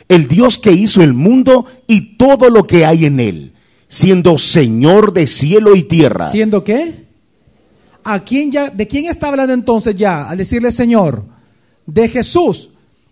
El 0.09 0.27
Dios 0.27 0.57
que 0.57 0.73
hizo 0.73 1.01
el 1.01 1.13
mundo 1.13 1.65
y 1.87 2.17
todo 2.17 2.49
lo 2.49 2.67
que 2.67 2.85
hay 2.85 3.05
en 3.05 3.21
él, 3.21 3.53
siendo 3.87 4.37
Señor 4.37 5.13
de 5.13 5.27
cielo 5.27 5.75
y 5.75 5.83
tierra. 5.83 6.29
¿Siendo 6.29 6.63
qué? 6.63 7.05
¿A 8.03 8.23
quién 8.23 8.51
ya, 8.51 8.69
¿De 8.69 8.87
quién 8.87 9.05
está 9.05 9.27
hablando 9.27 9.53
entonces 9.53 9.95
ya 9.95 10.27
al 10.27 10.37
decirle 10.37 10.71
Señor? 10.71 11.23
De 11.85 12.09
Jesús. 12.09 12.71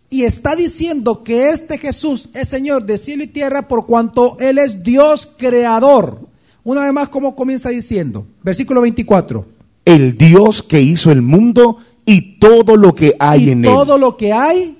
Y 0.10 0.24
está 0.24 0.56
diciendo 0.56 1.24
que 1.24 1.50
este 1.52 1.78
Jesús 1.78 2.30
es 2.34 2.48
Señor 2.48 2.86
de 2.86 2.98
cielo 2.98 3.24
y 3.24 3.28
tierra 3.28 3.68
por 3.68 3.86
cuanto 3.86 4.38
Él 4.40 4.58
es 4.58 4.84
Dios 4.84 5.30
creador. 5.38 6.28
Una 6.64 6.84
vez 6.84 6.94
más, 6.94 7.10
¿cómo 7.10 7.36
comienza 7.36 7.70
diciendo? 7.70 8.26
Versículo 8.44 8.82
24. 8.82 9.46
El 9.86 10.18
Dios 10.18 10.64
que 10.64 10.82
hizo 10.82 11.12
el 11.12 11.22
mundo 11.22 11.78
y 12.06 12.40
todo 12.40 12.76
lo 12.76 12.96
que 12.96 13.16
hay 13.20 13.46
y 13.46 13.50
en 13.52 13.62
todo 13.64 13.96
él, 13.96 14.02
lo 14.02 14.18
que 14.18 14.34
hay 14.34 14.77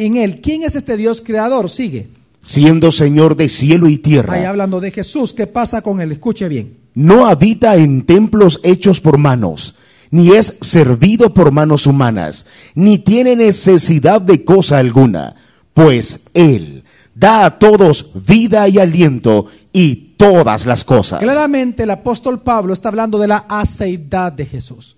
en 0.00 0.16
Él. 0.16 0.40
¿Quién 0.40 0.62
es 0.62 0.74
este 0.74 0.96
Dios 0.96 1.22
creador? 1.24 1.70
Sigue. 1.70 2.08
siendo 2.42 2.90
Señor 2.90 3.36
de 3.36 3.48
cielo 3.50 3.86
y 3.86 3.92
Ahí 3.92 3.98
tierra. 3.98 4.48
hablando 4.48 4.80
de 4.80 4.90
Jesús. 4.90 5.34
¿Qué 5.34 5.46
pasa 5.46 5.82
con 5.82 6.00
Él? 6.00 6.12
Escuche 6.12 6.48
bien. 6.48 6.78
No 6.94 7.26
habita 7.26 7.76
en 7.76 8.02
templos 8.02 8.60
hechos 8.62 9.00
por 9.00 9.18
manos, 9.18 9.76
ni 10.10 10.30
es 10.30 10.56
servido 10.60 11.34
por 11.34 11.52
manos 11.52 11.86
humanas, 11.86 12.46
ni 12.74 12.98
tiene 12.98 13.36
necesidad 13.36 14.20
de 14.20 14.42
cosa 14.44 14.78
alguna, 14.78 15.36
pues 15.74 16.22
Él 16.34 16.82
da 17.14 17.44
a 17.44 17.58
todos 17.58 18.10
vida 18.26 18.66
y 18.68 18.78
aliento 18.78 19.46
y 19.72 20.14
todas 20.16 20.66
las 20.66 20.84
cosas. 20.84 21.20
Claramente 21.20 21.82
el 21.82 21.90
apóstol 21.90 22.40
Pablo 22.40 22.72
está 22.72 22.88
hablando 22.88 23.18
de 23.18 23.28
la 23.28 23.44
aceidad 23.48 24.32
de 24.32 24.46
Jesús. 24.46 24.96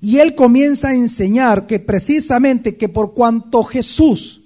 Y 0.00 0.18
él 0.18 0.34
comienza 0.34 0.88
a 0.88 0.94
enseñar 0.94 1.66
que 1.66 1.78
precisamente 1.78 2.76
que 2.76 2.88
por 2.88 3.12
cuanto 3.12 3.62
Jesús 3.62 4.42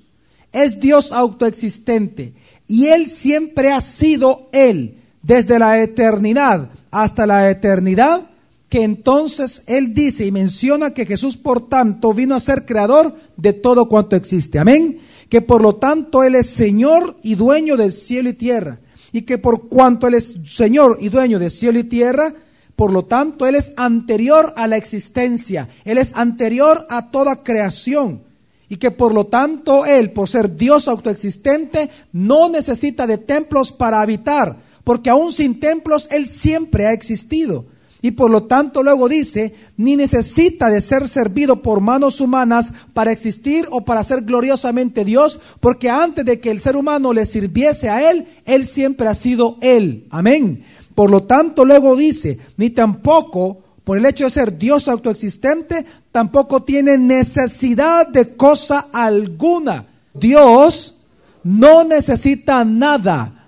es 0.52 0.80
Dios 0.80 1.12
autoexistente 1.12 2.32
y 2.66 2.86
él 2.86 3.06
siempre 3.06 3.72
ha 3.72 3.80
sido 3.80 4.48
él 4.52 4.96
desde 5.22 5.58
la 5.58 5.82
eternidad 5.82 6.70
hasta 6.90 7.26
la 7.26 7.50
eternidad, 7.50 8.30
que 8.68 8.82
entonces 8.82 9.62
él 9.66 9.94
dice 9.94 10.26
y 10.26 10.30
menciona 10.30 10.94
que 10.94 11.06
Jesús 11.06 11.36
por 11.36 11.68
tanto 11.68 12.14
vino 12.14 12.34
a 12.34 12.40
ser 12.40 12.64
creador 12.64 13.14
de 13.36 13.52
todo 13.52 13.88
cuanto 13.88 14.16
existe. 14.16 14.58
Amén. 14.58 14.98
Que 15.28 15.40
por 15.40 15.60
lo 15.60 15.76
tanto 15.76 16.22
él 16.22 16.36
es 16.36 16.46
Señor 16.50 17.16
y 17.22 17.34
dueño 17.34 17.76
del 17.76 17.92
cielo 17.92 18.28
y 18.30 18.34
tierra. 18.34 18.78
Y 19.12 19.22
que 19.22 19.38
por 19.38 19.68
cuanto 19.68 20.06
él 20.06 20.14
es 20.14 20.36
Señor 20.46 20.98
y 21.00 21.08
dueño 21.08 21.38
de 21.38 21.50
cielo 21.50 21.78
y 21.78 21.84
tierra, 21.84 22.32
por 22.76 22.92
lo 22.92 23.04
tanto 23.04 23.46
él 23.46 23.54
es 23.54 23.72
anterior 23.76 24.52
a 24.56 24.66
la 24.66 24.76
existencia. 24.76 25.68
Él 25.84 25.98
es 25.98 26.14
anterior 26.14 26.86
a 26.90 27.10
toda 27.10 27.42
creación. 27.42 28.22
Y 28.68 28.76
que 28.76 28.90
por 28.90 29.14
lo 29.14 29.26
tanto 29.26 29.86
él, 29.86 30.10
por 30.12 30.28
ser 30.28 30.56
Dios 30.56 30.88
autoexistente, 30.88 31.90
no 32.12 32.48
necesita 32.48 33.06
de 33.06 33.18
templos 33.18 33.70
para 33.70 34.00
habitar, 34.00 34.56
porque 34.82 35.10
aún 35.10 35.32
sin 35.32 35.60
templos 35.60 36.08
él 36.10 36.26
siempre 36.26 36.86
ha 36.86 36.92
existido. 36.92 37.66
Y 38.04 38.10
por 38.10 38.30
lo 38.30 38.44
tanto 38.44 38.82
luego 38.82 39.08
dice, 39.08 39.54
ni 39.78 39.96
necesita 39.96 40.68
de 40.68 40.82
ser 40.82 41.08
servido 41.08 41.62
por 41.62 41.80
manos 41.80 42.20
humanas 42.20 42.72
para 42.92 43.12
existir 43.12 43.66
o 43.70 43.82
para 43.82 44.02
ser 44.02 44.22
gloriosamente 44.22 45.06
Dios, 45.06 45.40
porque 45.60 45.88
antes 45.88 46.24
de 46.24 46.38
que 46.38 46.50
el 46.50 46.60
ser 46.60 46.76
humano 46.76 47.14
le 47.14 47.24
sirviese 47.24 47.88
a 47.88 48.10
Él, 48.10 48.26
Él 48.44 48.66
siempre 48.66 49.06
ha 49.06 49.14
sido 49.14 49.56
Él. 49.62 50.06
Amén. 50.10 50.64
Por 50.94 51.10
lo 51.10 51.24
tanto 51.24 51.64
luego 51.64 51.96
dice, 51.96 52.38
ni 52.56 52.70
tampoco, 52.70 53.58
por 53.82 53.98
el 53.98 54.06
hecho 54.06 54.24
de 54.24 54.30
ser 54.30 54.56
Dios 54.56 54.88
autoexistente, 54.88 55.84
tampoco 56.12 56.62
tiene 56.62 56.96
necesidad 56.96 58.06
de 58.06 58.36
cosa 58.36 58.86
alguna. 58.92 59.86
Dios 60.14 60.94
no 61.42 61.84
necesita 61.84 62.64
nada. 62.64 63.46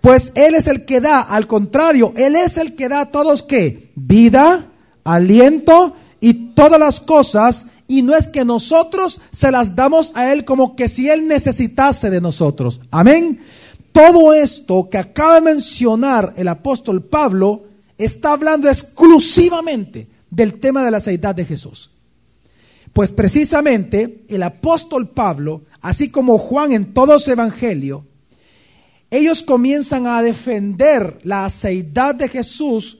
Pues 0.00 0.32
Él 0.34 0.54
es 0.54 0.66
el 0.66 0.84
que 0.84 1.00
da, 1.00 1.20
al 1.20 1.46
contrario, 1.46 2.12
Él 2.16 2.36
es 2.36 2.58
el 2.58 2.76
que 2.76 2.88
da 2.90 3.00
a 3.00 3.10
todos 3.10 3.42
que 3.42 3.90
vida, 3.94 4.66
aliento 5.02 5.96
y 6.20 6.52
todas 6.54 6.78
las 6.78 7.00
cosas, 7.00 7.68
y 7.88 8.02
no 8.02 8.14
es 8.14 8.28
que 8.28 8.44
nosotros 8.44 9.20
se 9.30 9.50
las 9.50 9.74
damos 9.74 10.12
a 10.14 10.32
Él 10.32 10.44
como 10.44 10.76
que 10.76 10.88
si 10.88 11.08
Él 11.08 11.26
necesitase 11.26 12.10
de 12.10 12.20
nosotros. 12.20 12.80
Amén. 12.90 13.40
Todo 13.94 14.34
esto 14.34 14.88
que 14.90 14.98
acaba 14.98 15.36
de 15.36 15.52
mencionar 15.52 16.34
el 16.36 16.48
apóstol 16.48 17.04
Pablo 17.04 17.62
está 17.96 18.32
hablando 18.32 18.68
exclusivamente 18.68 20.08
del 20.28 20.58
tema 20.58 20.84
de 20.84 20.90
la 20.90 20.98
seidad 20.98 21.32
de 21.32 21.44
Jesús. 21.44 21.92
Pues 22.92 23.12
precisamente 23.12 24.24
el 24.28 24.42
apóstol 24.42 25.10
Pablo, 25.10 25.62
así 25.80 26.08
como 26.10 26.38
Juan 26.38 26.72
en 26.72 26.92
todo 26.92 27.20
su 27.20 27.30
evangelio, 27.30 28.04
ellos 29.12 29.44
comienzan 29.44 30.08
a 30.08 30.22
defender 30.22 31.20
la 31.22 31.44
aceidad 31.44 32.16
de 32.16 32.28
Jesús 32.28 32.98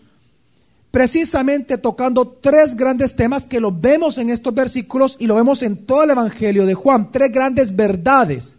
precisamente 0.93 1.77
tocando 1.77 2.39
tres 2.41 2.77
grandes 2.77 3.17
temas 3.17 3.47
que 3.47 3.59
lo 3.59 3.73
vemos 3.73 4.17
en 4.19 4.31
estos 4.31 4.55
versículos 4.55 5.17
y 5.19 5.27
lo 5.27 5.35
vemos 5.35 5.65
en 5.65 5.87
todo 5.87 6.05
el 6.05 6.11
Evangelio 6.11 6.67
de 6.67 6.75
Juan, 6.75 7.11
tres 7.11 7.33
grandes 7.33 7.75
verdades, 7.75 8.59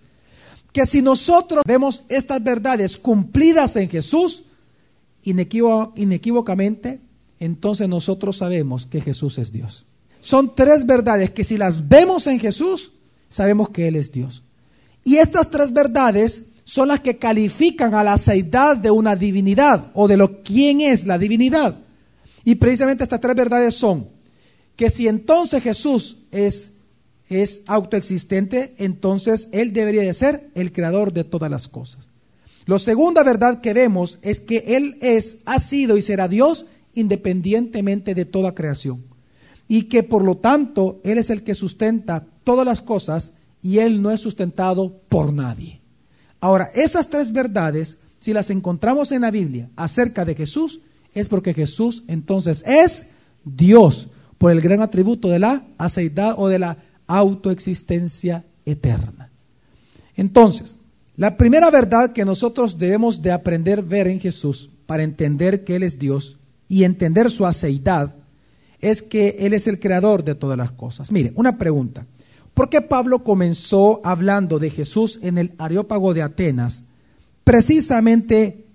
que 0.76 0.86
si 0.86 1.02
nosotros 1.02 1.64
vemos 1.66 2.04
estas 2.10 2.44
verdades 2.44 2.98
cumplidas 2.98 3.78
en 3.78 3.88
Jesús, 3.88 4.44
inequívo- 5.24 5.94
inequívocamente, 5.96 7.00
entonces 7.40 7.88
nosotros 7.88 8.36
sabemos 8.36 8.86
que 8.86 9.00
Jesús 9.00 9.38
es 9.38 9.54
Dios. 9.54 9.86
Son 10.20 10.54
tres 10.54 10.86
verdades 10.86 11.32
que 11.32 11.46
si 11.46 11.56
las 11.56 11.88
vemos 11.88 12.28
en 12.28 12.42
Jesús, 12.42 12.92
sabemos 13.30 13.70
que 13.70 13.88
Él 13.88 13.96
es 13.96 14.12
Dios. 14.12 14.44
Y 15.06 15.16
estas 15.16 15.50
tres 15.50 15.72
verdades 15.72 16.48
son 16.66 16.90
las 16.90 17.00
que 17.00 17.18
califican 17.18 17.94
a 17.94 18.04
la 18.04 18.18
seidad 18.18 18.76
de 18.76 18.92
una 18.92 19.16
divinidad 19.16 19.92
o 19.94 20.10
de 20.10 20.18
lo 20.18 20.44
quién 20.44 20.82
es 20.82 21.06
la 21.06 21.18
divinidad. 21.18 21.78
Y 22.44 22.56
precisamente 22.56 23.04
estas 23.06 23.22
tres 23.22 23.38
verdades 23.38 23.76
son 23.76 24.10
que 24.76 24.90
si 24.90 25.08
entonces 25.08 25.64
Jesús 25.64 26.18
es, 26.32 26.74
es 27.30 27.64
autoexistente, 27.66 28.76
entonces 28.78 29.50
Él 29.52 29.74
debería 29.74 30.02
de 30.02 30.14
ser 30.14 30.50
el 30.56 30.72
creador 30.72 31.14
de 31.14 31.24
todas 31.24 31.50
las 31.50 31.68
cosas. 31.68 32.10
La 32.66 32.80
segunda 32.80 33.24
verdad 33.24 33.62
que 33.62 33.74
vemos 33.74 34.20
es 34.22 34.40
que 34.40 34.64
Él 34.76 34.98
es, 35.02 35.40
ha 35.46 35.60
sido 35.60 35.98
y 35.98 36.02
será 36.02 36.28
Dios 36.28 36.66
independientemente 36.94 38.16
de 38.16 38.26
toda 38.26 38.56
creación. 38.56 39.04
Y 39.68 39.84
que 39.84 40.04
por 40.04 40.24
lo 40.24 40.38
tanto 40.38 41.02
Él 41.04 41.18
es 41.18 41.30
el 41.30 41.44
que 41.44 41.56
sustenta 41.56 42.26
todas 42.44 42.66
las 42.66 42.82
cosas 42.82 43.34
y 43.62 43.80
Él 43.80 44.02
no 44.02 44.12
es 44.12 44.22
sustentado 44.22 45.02
por 45.10 45.34
nadie. 45.34 45.82
Ahora, 46.40 46.70
esas 46.76 47.10
tres 47.10 47.32
verdades, 47.32 47.98
si 48.20 48.34
las 48.34 48.50
encontramos 48.50 49.12
en 49.12 49.22
la 49.22 49.32
Biblia 49.32 49.70
acerca 49.76 50.26
de 50.26 50.36
Jesús, 50.36 50.82
es 51.14 51.28
porque 51.28 51.54
Jesús 51.54 52.04
entonces 52.08 52.64
es 52.68 53.12
Dios 53.44 54.10
por 54.38 54.52
el 54.52 54.62
gran 54.62 54.82
atributo 54.82 55.30
de 55.30 55.40
la 55.40 55.66
aceidad 55.78 56.36
o 56.38 56.48
de 56.48 56.60
la 56.60 56.78
autoexistencia 57.08 58.46
eterna. 58.66 59.32
Entonces, 60.16 60.78
la 61.18 61.38
primera 61.38 61.70
verdad 61.70 62.14
que 62.14 62.26
nosotros 62.26 62.78
debemos 62.78 63.22
de 63.22 63.32
aprender 63.32 63.80
a 63.80 63.84
ver 63.84 64.08
en 64.08 64.20
Jesús 64.20 64.70
para 64.86 65.04
entender 65.04 65.64
que 65.64 65.76
Él 65.76 65.84
es 65.84 65.98
Dios 65.98 66.38
y 66.68 66.84
entender 66.84 67.32
su 67.32 67.46
aceidad 67.46 68.16
es 68.80 69.02
que 69.02 69.38
Él 69.40 69.54
es 69.54 69.68
el 69.68 69.80
creador 69.80 70.24
de 70.24 70.36
todas 70.36 70.58
las 70.58 70.72
cosas. 70.72 71.12
Mire, 71.12 71.32
una 71.36 71.58
pregunta. 71.58 72.06
¿Por 72.54 72.70
qué 72.70 72.82
Pablo 72.82 73.24
comenzó 73.24 74.02
hablando 74.04 74.60
de 74.60 74.70
Jesús 74.70 75.20
en 75.22 75.38
el 75.38 75.54
Areópago 75.58 76.14
de 76.14 76.22
Atenas 76.22 76.84
precisamente 77.44 78.66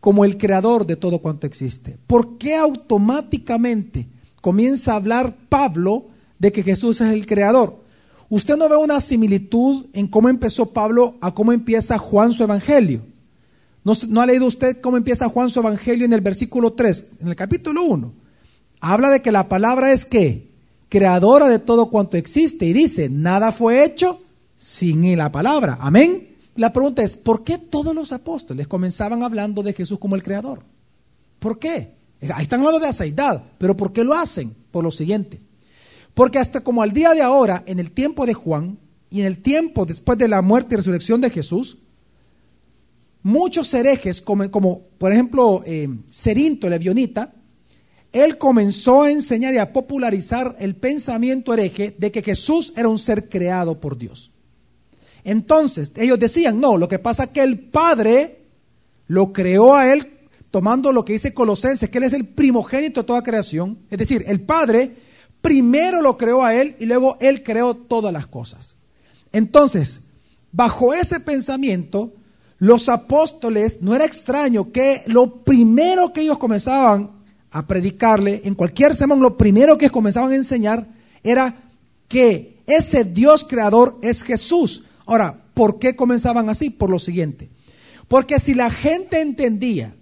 como 0.00 0.24
el 0.24 0.38
creador 0.38 0.86
de 0.86 0.96
todo 0.96 1.18
cuanto 1.18 1.46
existe? 1.46 1.98
¿Por 2.06 2.38
qué 2.38 2.56
automáticamente 2.56 4.08
comienza 4.40 4.92
a 4.92 4.96
hablar 4.96 5.36
Pablo 5.48 6.06
de 6.38 6.52
que 6.52 6.62
Jesús 6.62 7.00
es 7.00 7.12
el 7.12 7.26
creador? 7.26 7.84
¿Usted 8.28 8.56
no 8.56 8.68
ve 8.68 8.76
una 8.76 9.00
similitud 9.00 9.86
en 9.92 10.08
cómo 10.08 10.28
empezó 10.28 10.72
Pablo 10.72 11.16
a 11.20 11.34
cómo 11.34 11.52
empieza 11.52 11.98
Juan 11.98 12.32
su 12.32 12.42
evangelio? 12.42 13.02
¿No, 13.84 14.20
ha 14.20 14.26
leído 14.26 14.46
usted 14.46 14.80
cómo 14.80 14.96
empieza 14.96 15.28
Juan 15.28 15.48
su 15.48 15.60
evangelio 15.60 16.04
en 16.04 16.12
el 16.12 16.20
versículo 16.20 16.72
3, 16.72 17.06
en 17.20 17.28
el 17.28 17.36
capítulo 17.36 17.84
1? 17.84 18.26
habla 18.80 19.10
de 19.10 19.22
que 19.22 19.32
la 19.32 19.48
palabra 19.48 19.92
es 19.92 20.04
que 20.04 20.50
creadora 20.88 21.48
de 21.48 21.58
todo 21.58 21.90
cuanto 21.90 22.16
existe 22.16 22.66
y 22.66 22.72
dice, 22.72 23.08
nada 23.08 23.52
fue 23.52 23.84
hecho 23.84 24.20
sin 24.56 25.16
la 25.16 25.32
palabra. 25.32 25.78
Amén. 25.80 26.36
La 26.54 26.72
pregunta 26.72 27.02
es, 27.02 27.16
¿por 27.16 27.44
qué 27.44 27.58
todos 27.58 27.94
los 27.94 28.12
apóstoles 28.12 28.66
comenzaban 28.66 29.22
hablando 29.22 29.62
de 29.62 29.72
Jesús 29.72 29.98
como 29.98 30.16
el 30.16 30.22
creador? 30.22 30.62
¿Por 31.38 31.58
qué? 31.58 31.94
Ahí 32.34 32.42
están 32.42 32.60
hablando 32.60 32.80
de 32.80 32.88
aceidad, 32.88 33.42
pero 33.58 33.76
¿por 33.76 33.92
qué 33.92 34.02
lo 34.02 34.14
hacen? 34.14 34.54
Por 34.70 34.84
lo 34.84 34.90
siguiente. 34.90 35.40
Porque 36.16 36.38
hasta 36.38 36.62
como 36.62 36.80
al 36.80 36.92
día 36.92 37.12
de 37.12 37.20
ahora, 37.20 37.62
en 37.66 37.78
el 37.78 37.90
tiempo 37.90 38.24
de 38.24 38.32
Juan 38.32 38.78
y 39.10 39.20
en 39.20 39.26
el 39.26 39.36
tiempo 39.36 39.84
después 39.84 40.16
de 40.16 40.28
la 40.28 40.40
muerte 40.40 40.74
y 40.74 40.76
resurrección 40.76 41.20
de 41.20 41.28
Jesús, 41.28 41.76
muchos 43.22 43.74
herejes, 43.74 44.22
como, 44.22 44.80
por 44.96 45.12
ejemplo 45.12 45.62
eh, 45.66 45.90
Cerinto, 46.10 46.68
el 46.68 46.72
él 48.12 48.38
comenzó 48.38 49.02
a 49.02 49.10
enseñar 49.10 49.52
y 49.52 49.58
a 49.58 49.74
popularizar 49.74 50.56
el 50.58 50.74
pensamiento 50.74 51.52
hereje 51.52 51.94
de 51.98 52.10
que 52.10 52.22
Jesús 52.22 52.72
era 52.74 52.88
un 52.88 52.98
ser 52.98 53.28
creado 53.28 53.78
por 53.78 53.98
Dios. 53.98 54.32
Entonces, 55.22 55.92
ellos 55.96 56.18
decían, 56.18 56.58
no, 56.58 56.78
lo 56.78 56.88
que 56.88 56.98
pasa 56.98 57.24
es 57.24 57.30
que 57.30 57.42
el 57.42 57.58
Padre 57.58 58.40
lo 59.06 59.34
creó 59.34 59.74
a 59.74 59.92
él 59.92 60.14
tomando 60.50 60.92
lo 60.92 61.04
que 61.04 61.12
dice 61.12 61.34
Colosenses, 61.34 61.90
que 61.90 61.98
él 61.98 62.04
es 62.04 62.14
el 62.14 62.26
primogénito 62.26 63.02
de 63.02 63.06
toda 63.06 63.22
creación. 63.22 63.80
Es 63.90 63.98
decir, 63.98 64.24
el 64.26 64.40
Padre 64.40 65.04
primero 65.40 66.02
lo 66.02 66.16
creó 66.16 66.44
a 66.44 66.54
él 66.54 66.76
y 66.78 66.86
luego 66.86 67.16
él 67.20 67.42
creó 67.42 67.74
todas 67.74 68.12
las 68.12 68.26
cosas. 68.26 68.76
Entonces, 69.32 70.02
bajo 70.52 70.94
ese 70.94 71.20
pensamiento, 71.20 72.12
los 72.58 72.88
apóstoles, 72.88 73.82
no 73.82 73.94
era 73.94 74.04
extraño 74.04 74.72
que 74.72 75.02
lo 75.06 75.44
primero 75.44 76.12
que 76.12 76.22
ellos 76.22 76.38
comenzaban 76.38 77.10
a 77.50 77.66
predicarle, 77.66 78.42
en 78.44 78.54
cualquier 78.54 78.94
sermón, 78.94 79.20
lo 79.20 79.36
primero 79.36 79.78
que 79.78 79.90
comenzaban 79.90 80.32
a 80.32 80.36
enseñar 80.36 80.86
era 81.22 81.70
que 82.08 82.62
ese 82.66 83.04
Dios 83.04 83.44
creador 83.44 83.98
es 84.02 84.22
Jesús. 84.22 84.84
Ahora, 85.06 85.44
¿por 85.54 85.78
qué 85.78 85.96
comenzaban 85.96 86.48
así? 86.48 86.70
Por 86.70 86.90
lo 86.90 86.98
siguiente. 86.98 87.48
Porque 88.08 88.38
si 88.38 88.54
la 88.54 88.70
gente 88.70 89.20
entendía 89.20 89.94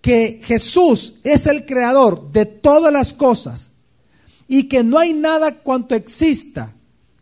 que 0.00 0.40
Jesús 0.42 1.16
es 1.24 1.46
el 1.46 1.66
creador 1.66 2.30
de 2.30 2.46
todas 2.46 2.92
las 2.92 3.12
cosas 3.12 3.72
y 4.48 4.64
que 4.64 4.84
no 4.84 4.98
hay 4.98 5.12
nada 5.12 5.56
cuanto 5.56 5.94
exista 5.94 6.72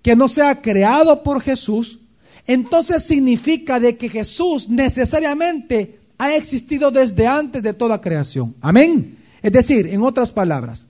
que 0.02 0.14
no 0.14 0.28
sea 0.28 0.60
creado 0.60 1.22
por 1.22 1.40
Jesús, 1.40 1.98
entonces 2.46 3.02
significa 3.04 3.80
de 3.80 3.96
que 3.96 4.10
Jesús 4.10 4.68
necesariamente 4.68 5.98
ha 6.18 6.34
existido 6.34 6.90
desde 6.90 7.26
antes 7.26 7.62
de 7.62 7.72
toda 7.72 8.00
creación. 8.00 8.54
Amén. 8.60 9.18
Es 9.42 9.52
decir, 9.52 9.86
en 9.86 10.02
otras 10.02 10.30
palabras, 10.30 10.88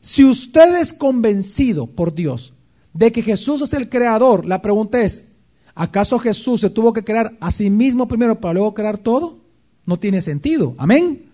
si 0.00 0.24
usted 0.24 0.80
es 0.80 0.92
convencido 0.92 1.86
por 1.86 2.14
Dios 2.14 2.52
de 2.92 3.12
que 3.12 3.22
Jesús 3.22 3.62
es 3.62 3.72
el 3.72 3.88
creador, 3.88 4.44
la 4.44 4.62
pregunta 4.62 5.00
es, 5.00 5.26
¿acaso 5.74 6.18
Jesús 6.18 6.60
se 6.60 6.70
tuvo 6.70 6.92
que 6.92 7.04
crear 7.04 7.36
a 7.40 7.50
sí 7.50 7.70
mismo 7.70 8.08
primero 8.08 8.40
para 8.40 8.54
luego 8.54 8.74
crear 8.74 8.98
todo? 8.98 9.38
No 9.86 9.98
tiene 9.98 10.22
sentido. 10.22 10.74
Amén. 10.78 11.30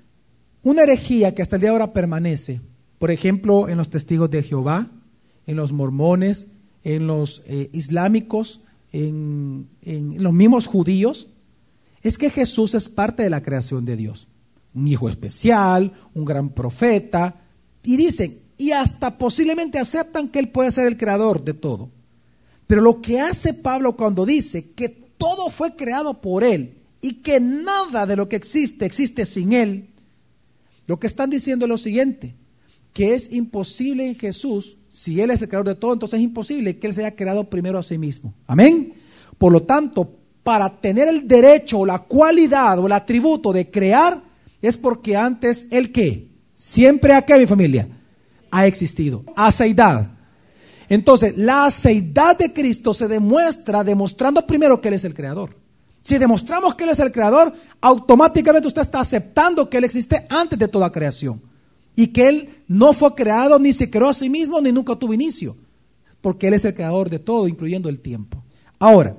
Una 0.62 0.82
herejía 0.82 1.34
que 1.34 1.42
hasta 1.42 1.56
el 1.56 1.60
día 1.60 1.70
de 1.70 1.74
ahora 1.74 1.92
permanece, 1.92 2.60
por 3.06 3.12
ejemplo, 3.12 3.68
en 3.68 3.78
los 3.78 3.88
testigos 3.88 4.32
de 4.32 4.42
Jehová, 4.42 4.90
en 5.46 5.54
los 5.54 5.72
mormones, 5.72 6.48
en 6.82 7.06
los 7.06 7.44
eh, 7.46 7.70
islámicos, 7.72 8.62
en, 8.90 9.68
en 9.82 10.20
los 10.20 10.32
mismos 10.32 10.66
judíos, 10.66 11.28
es 12.02 12.18
que 12.18 12.30
Jesús 12.30 12.74
es 12.74 12.88
parte 12.88 13.22
de 13.22 13.30
la 13.30 13.44
creación 13.44 13.84
de 13.84 13.96
Dios. 13.96 14.26
Un 14.74 14.88
hijo 14.88 15.08
especial, 15.08 15.92
un 16.14 16.24
gran 16.24 16.48
profeta, 16.48 17.42
y 17.84 17.96
dicen, 17.96 18.40
y 18.58 18.72
hasta 18.72 19.16
posiblemente 19.18 19.78
aceptan 19.78 20.28
que 20.28 20.40
Él 20.40 20.48
puede 20.48 20.72
ser 20.72 20.88
el 20.88 20.96
creador 20.96 21.44
de 21.44 21.54
todo. 21.54 21.90
Pero 22.66 22.80
lo 22.80 23.00
que 23.00 23.20
hace 23.20 23.54
Pablo 23.54 23.94
cuando 23.94 24.26
dice 24.26 24.72
que 24.72 24.88
todo 24.88 25.48
fue 25.50 25.76
creado 25.76 26.20
por 26.20 26.42
Él 26.42 26.74
y 27.00 27.22
que 27.22 27.38
nada 27.38 28.04
de 28.04 28.16
lo 28.16 28.28
que 28.28 28.34
existe 28.34 28.84
existe 28.84 29.24
sin 29.24 29.52
Él, 29.52 29.90
lo 30.88 30.98
que 30.98 31.06
están 31.06 31.30
diciendo 31.30 31.66
es 31.66 31.68
lo 31.68 31.78
siguiente, 31.78 32.34
que 32.96 33.12
es 33.12 33.30
imposible 33.30 34.06
en 34.06 34.14
Jesús 34.14 34.78
si 34.88 35.20
Él 35.20 35.30
es 35.30 35.42
el 35.42 35.50
creador 35.50 35.66
de 35.66 35.74
todo, 35.74 35.92
entonces 35.92 36.18
es 36.18 36.24
imposible 36.24 36.78
que 36.78 36.86
Él 36.86 36.94
se 36.94 37.04
haya 37.04 37.14
creado 37.14 37.44
primero 37.44 37.78
a 37.78 37.82
sí 37.82 37.98
mismo. 37.98 38.32
Amén. 38.46 38.94
Por 39.36 39.52
lo 39.52 39.64
tanto, 39.64 40.16
para 40.42 40.80
tener 40.80 41.06
el 41.06 41.28
derecho 41.28 41.80
o 41.80 41.84
la 41.84 41.98
cualidad 41.98 42.78
o 42.78 42.86
el 42.86 42.92
atributo 42.92 43.52
de 43.52 43.70
crear, 43.70 44.22
es 44.62 44.78
porque 44.78 45.14
antes 45.14 45.66
Él 45.70 45.92
qué? 45.92 46.30
Siempre 46.54 47.12
a 47.12 47.20
qué, 47.20 47.38
mi 47.38 47.44
familia? 47.44 47.86
Ha 48.50 48.66
existido. 48.66 49.24
Aceidad. 49.36 50.12
Entonces, 50.88 51.36
la 51.36 51.66
aceidad 51.66 52.38
de 52.38 52.54
Cristo 52.54 52.94
se 52.94 53.08
demuestra 53.08 53.84
demostrando 53.84 54.46
primero 54.46 54.80
que 54.80 54.88
Él 54.88 54.94
es 54.94 55.04
el 55.04 55.12
creador. 55.12 55.54
Si 56.00 56.16
demostramos 56.16 56.74
que 56.74 56.84
Él 56.84 56.90
es 56.90 57.00
el 57.00 57.12
creador, 57.12 57.52
automáticamente 57.82 58.68
usted 58.68 58.80
está 58.80 59.00
aceptando 59.00 59.68
que 59.68 59.76
Él 59.76 59.84
existe 59.84 60.26
antes 60.30 60.58
de 60.58 60.68
toda 60.68 60.90
creación 60.90 61.42
y 61.96 62.08
que 62.08 62.28
Él 62.28 62.48
no 62.68 62.92
fue 62.92 63.14
creado 63.14 63.58
ni 63.58 63.72
se 63.72 63.90
creó 63.90 64.10
a 64.10 64.14
sí 64.14 64.30
mismo 64.30 64.60
ni 64.60 64.70
nunca 64.70 64.94
tuvo 64.94 65.14
inicio, 65.14 65.56
porque 66.20 66.46
Él 66.48 66.54
es 66.54 66.64
el 66.64 66.74
creador 66.74 67.10
de 67.10 67.18
todo, 67.18 67.48
incluyendo 67.48 67.88
el 67.88 67.98
tiempo. 67.98 68.44
Ahora, 68.78 69.16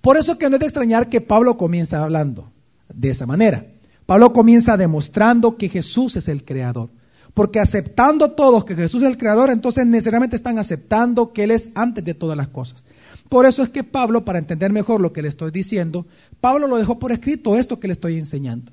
por 0.00 0.16
eso 0.16 0.38
que 0.38 0.48
no 0.48 0.56
es 0.56 0.60
de 0.60 0.66
extrañar 0.66 1.08
que 1.08 1.20
Pablo 1.20 1.58
comienza 1.58 2.02
hablando 2.02 2.50
de 2.94 3.10
esa 3.10 3.26
manera. 3.26 3.66
Pablo 4.06 4.32
comienza 4.32 4.76
demostrando 4.76 5.56
que 5.56 5.68
Jesús 5.68 6.16
es 6.16 6.28
el 6.28 6.44
creador. 6.44 6.88
Porque 7.34 7.60
aceptando 7.60 8.30
todos 8.30 8.64
que 8.64 8.74
Jesús 8.74 9.02
es 9.02 9.08
el 9.08 9.18
creador, 9.18 9.50
entonces 9.50 9.86
necesariamente 9.86 10.34
están 10.34 10.58
aceptando 10.58 11.32
que 11.32 11.44
Él 11.44 11.50
es 11.50 11.70
antes 11.74 12.04
de 12.04 12.14
todas 12.14 12.36
las 12.36 12.48
cosas. 12.48 12.82
Por 13.28 13.44
eso 13.44 13.62
es 13.62 13.68
que 13.68 13.84
Pablo, 13.84 14.24
para 14.24 14.38
entender 14.38 14.72
mejor 14.72 15.00
lo 15.00 15.12
que 15.12 15.22
le 15.22 15.28
estoy 15.28 15.50
diciendo, 15.50 16.06
Pablo 16.40 16.66
lo 16.66 16.78
dejó 16.78 16.98
por 16.98 17.12
escrito 17.12 17.56
esto 17.56 17.78
que 17.78 17.88
le 17.88 17.92
estoy 17.92 18.16
enseñando. 18.16 18.72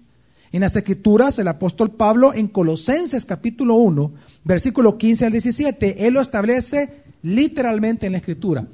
En 0.52 0.62
las 0.62 0.76
escrituras, 0.76 1.38
el 1.40 1.48
apóstol 1.48 1.92
Pablo 1.92 2.34
en 2.34 2.48
Colosenses 2.48 3.26
capítulo 3.26 3.76
1, 3.76 4.14
versículo 4.44 4.98
15 4.98 5.26
al 5.26 5.32
17, 5.32 6.08
él 6.08 6.14
lo 6.14 6.22
establece 6.22 7.04
literalmente 7.24 8.06
en 8.06 8.14
la 8.14 8.20
escritura. 8.20 8.68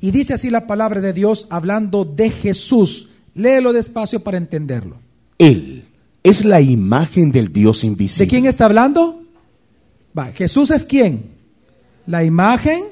Y 0.00 0.10
dice 0.10 0.34
así 0.34 0.50
la 0.50 0.66
palabra 0.66 1.00
de 1.00 1.12
Dios 1.12 1.46
hablando 1.50 2.04
de 2.04 2.30
Jesús. 2.30 3.10
Léelo 3.34 3.72
despacio 3.72 4.20
para 4.20 4.38
entenderlo. 4.38 4.96
Él 5.38 5.84
es 6.22 6.44
la 6.44 6.60
imagen 6.60 7.30
del 7.30 7.52
Dios 7.52 7.84
invisible. 7.84 8.26
¿De 8.26 8.30
quién 8.30 8.46
está 8.46 8.64
hablando? 8.64 9.22
Va, 10.16 10.26
Jesús 10.32 10.70
es 10.70 10.84
quién? 10.84 11.30
La 12.06 12.24
imagen 12.24 12.84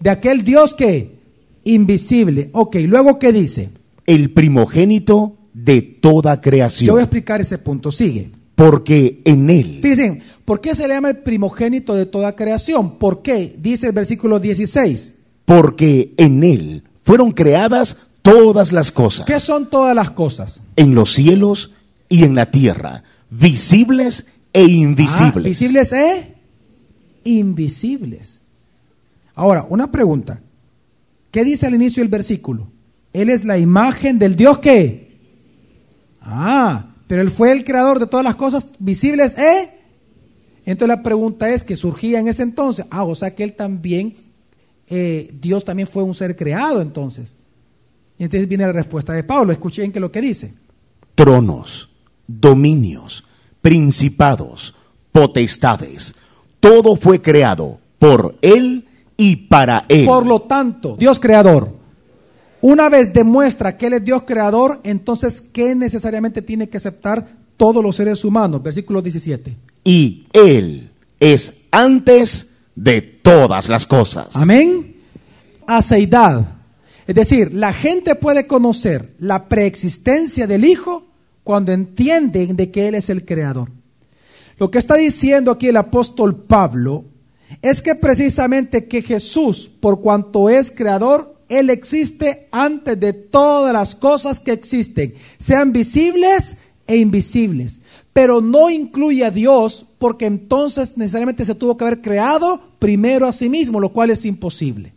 de 0.00 0.10
aquel 0.10 0.42
Dios 0.42 0.74
que 0.74 1.18
invisible. 1.64 2.50
Ok, 2.52 2.76
luego 2.86 3.18
¿qué 3.18 3.32
dice? 3.32 3.70
El 4.06 4.30
primogénito 4.30 5.36
de 5.54 5.80
toda 5.80 6.40
creación. 6.40 6.88
Yo 6.88 6.92
voy 6.94 7.00
a 7.00 7.04
explicar 7.04 7.40
ese 7.40 7.56
punto. 7.56 7.90
Sigue. 7.90 8.32
Porque 8.54 9.22
en 9.24 9.48
él. 9.48 9.80
Fíjense, 9.82 10.22
¿por 10.44 10.60
qué 10.60 10.74
se 10.74 10.86
le 10.86 10.94
llama 10.94 11.08
el 11.10 11.18
primogénito 11.18 11.94
de 11.94 12.06
toda 12.06 12.36
creación? 12.36 12.98
¿Por 12.98 13.22
qué? 13.22 13.56
Dice 13.58 13.86
el 13.86 13.92
versículo 13.92 14.38
16. 14.38 15.14
Porque 15.44 16.12
en 16.16 16.44
él 16.44 16.84
fueron 17.02 17.32
creadas 17.32 17.96
todas 18.22 18.72
las 18.72 18.92
cosas. 18.92 19.26
¿Qué 19.26 19.40
son 19.40 19.70
todas 19.70 19.94
las 19.94 20.10
cosas? 20.10 20.62
En 20.76 20.94
los 20.94 21.12
cielos 21.12 21.72
y 22.08 22.24
en 22.24 22.34
la 22.34 22.50
tierra, 22.50 23.02
visibles 23.30 24.26
e 24.52 24.62
invisibles. 24.62 25.36
Ah, 25.36 25.40
visibles 25.40 25.92
e 25.92 26.34
invisibles. 27.24 28.42
Ahora, 29.34 29.66
una 29.68 29.90
pregunta. 29.90 30.40
¿Qué 31.30 31.44
dice 31.44 31.66
al 31.66 31.74
inicio 31.74 32.02
del 32.02 32.10
versículo? 32.10 32.68
Él 33.12 33.28
es 33.28 33.44
la 33.44 33.58
imagen 33.58 34.18
del 34.18 34.36
Dios 34.36 34.58
que 34.58 35.03
Ah, 36.24 36.86
pero 37.06 37.22
él 37.22 37.30
fue 37.30 37.52
el 37.52 37.64
creador 37.64 37.98
de 37.98 38.06
todas 38.06 38.24
las 38.24 38.34
cosas 38.34 38.66
visibles, 38.78 39.36
¿eh? 39.38 39.70
Entonces 40.66 40.96
la 40.96 41.02
pregunta 41.02 41.50
es 41.50 41.62
que 41.62 41.76
surgía 41.76 42.18
en 42.18 42.28
ese 42.28 42.42
entonces, 42.42 42.86
ah, 42.90 43.04
o 43.04 43.14
sea 43.14 43.34
que 43.34 43.44
él 43.44 43.52
también, 43.52 44.14
eh, 44.88 45.30
Dios 45.40 45.64
también 45.64 45.86
fue 45.86 46.02
un 46.02 46.14
ser 46.14 46.36
creado 46.36 46.80
entonces. 46.80 47.36
Y 48.18 48.24
entonces 48.24 48.48
viene 48.48 48.64
la 48.64 48.72
respuesta 48.72 49.12
de 49.12 49.24
Pablo, 49.24 49.52
escuchen 49.52 49.92
que 49.92 50.00
lo 50.00 50.10
que 50.10 50.22
dice. 50.22 50.54
Tronos, 51.14 51.90
dominios, 52.26 53.24
principados, 53.60 54.74
potestades, 55.12 56.14
todo 56.60 56.96
fue 56.96 57.20
creado 57.20 57.78
por 57.98 58.38
él 58.40 58.86
y 59.16 59.36
para 59.36 59.84
él. 59.88 60.06
Por 60.06 60.26
lo 60.26 60.42
tanto, 60.42 60.96
Dios 60.96 61.20
creador, 61.20 61.83
una 62.66 62.88
vez 62.88 63.12
demuestra 63.12 63.76
que 63.76 63.88
Él 63.88 63.92
es 63.92 64.04
Dios 64.06 64.22
creador, 64.22 64.80
entonces, 64.84 65.42
¿qué 65.42 65.74
necesariamente 65.74 66.40
tiene 66.40 66.66
que 66.66 66.78
aceptar 66.78 67.28
todos 67.58 67.84
los 67.84 67.94
seres 67.94 68.24
humanos? 68.24 68.62
Versículo 68.62 69.02
17. 69.02 69.54
Y 69.84 70.26
Él 70.32 70.90
es 71.20 71.58
antes 71.70 72.52
de 72.74 73.02
todas 73.02 73.68
las 73.68 73.86
cosas. 73.86 74.34
Amén. 74.34 74.96
Aceidad. 75.66 76.54
Es 77.06 77.14
decir, 77.14 77.52
la 77.52 77.74
gente 77.74 78.14
puede 78.14 78.46
conocer 78.46 79.12
la 79.18 79.46
preexistencia 79.46 80.46
del 80.46 80.64
Hijo 80.64 81.06
cuando 81.42 81.70
entienden 81.70 82.56
de 82.56 82.70
que 82.70 82.88
Él 82.88 82.94
es 82.94 83.10
el 83.10 83.26
creador. 83.26 83.68
Lo 84.56 84.70
que 84.70 84.78
está 84.78 84.94
diciendo 84.94 85.50
aquí 85.50 85.68
el 85.68 85.76
apóstol 85.76 86.34
Pablo 86.34 87.04
es 87.60 87.82
que 87.82 87.94
precisamente 87.94 88.88
que 88.88 89.02
Jesús, 89.02 89.70
por 89.80 90.00
cuanto 90.00 90.48
es 90.48 90.70
creador, 90.70 91.33
Él 91.48 91.70
existe 91.70 92.48
antes 92.50 92.98
de 92.98 93.12
todas 93.12 93.72
las 93.72 93.94
cosas 93.94 94.40
que 94.40 94.52
existen, 94.52 95.14
sean 95.38 95.72
visibles 95.72 96.56
e 96.86 96.96
invisibles. 96.96 97.80
Pero 98.12 98.40
no 98.40 98.70
incluye 98.70 99.24
a 99.24 99.30
Dios 99.30 99.86
porque 99.98 100.26
entonces 100.26 100.96
necesariamente 100.96 101.44
se 101.44 101.54
tuvo 101.54 101.76
que 101.76 101.84
haber 101.84 102.00
creado 102.00 102.60
primero 102.78 103.26
a 103.26 103.32
sí 103.32 103.48
mismo, 103.48 103.80
lo 103.80 103.88
cual 103.88 104.10
es 104.10 104.24
imposible. 104.24 104.92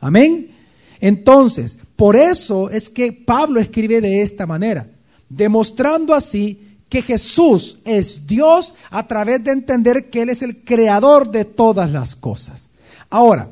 Amén. 0.00 0.50
Entonces, 1.00 1.78
por 1.96 2.16
eso 2.16 2.70
es 2.70 2.88
que 2.88 3.12
Pablo 3.12 3.60
escribe 3.60 4.00
de 4.00 4.22
esta 4.22 4.46
manera, 4.46 4.88
demostrando 5.28 6.14
así 6.14 6.76
que 6.88 7.02
Jesús 7.02 7.78
es 7.84 8.26
Dios 8.26 8.74
a 8.90 9.06
través 9.08 9.42
de 9.42 9.50
entender 9.50 10.10
que 10.10 10.22
Él 10.22 10.28
es 10.28 10.42
el 10.42 10.62
creador 10.62 11.30
de 11.30 11.44
todas 11.44 11.90
las 11.90 12.14
cosas. 12.14 12.68
Ahora, 13.10 13.48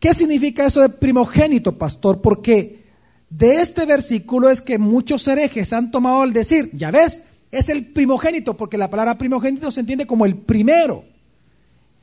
¿qué 0.00 0.12
significa 0.14 0.66
eso 0.66 0.80
de 0.80 0.88
primogénito, 0.88 1.78
pastor? 1.78 2.20
Porque 2.20 2.80
de 3.28 3.60
este 3.60 3.86
versículo 3.86 4.50
es 4.50 4.60
que 4.60 4.78
muchos 4.78 5.28
herejes 5.28 5.72
han 5.72 5.92
tomado 5.92 6.24
el 6.24 6.32
decir, 6.32 6.70
ya 6.72 6.90
ves, 6.90 7.24
es 7.52 7.68
el 7.68 7.86
primogénito, 7.86 8.56
porque 8.56 8.76
la 8.76 8.90
palabra 8.90 9.18
primogénito 9.18 9.70
se 9.70 9.80
entiende 9.80 10.06
como 10.06 10.26
el 10.26 10.36
primero. 10.36 11.04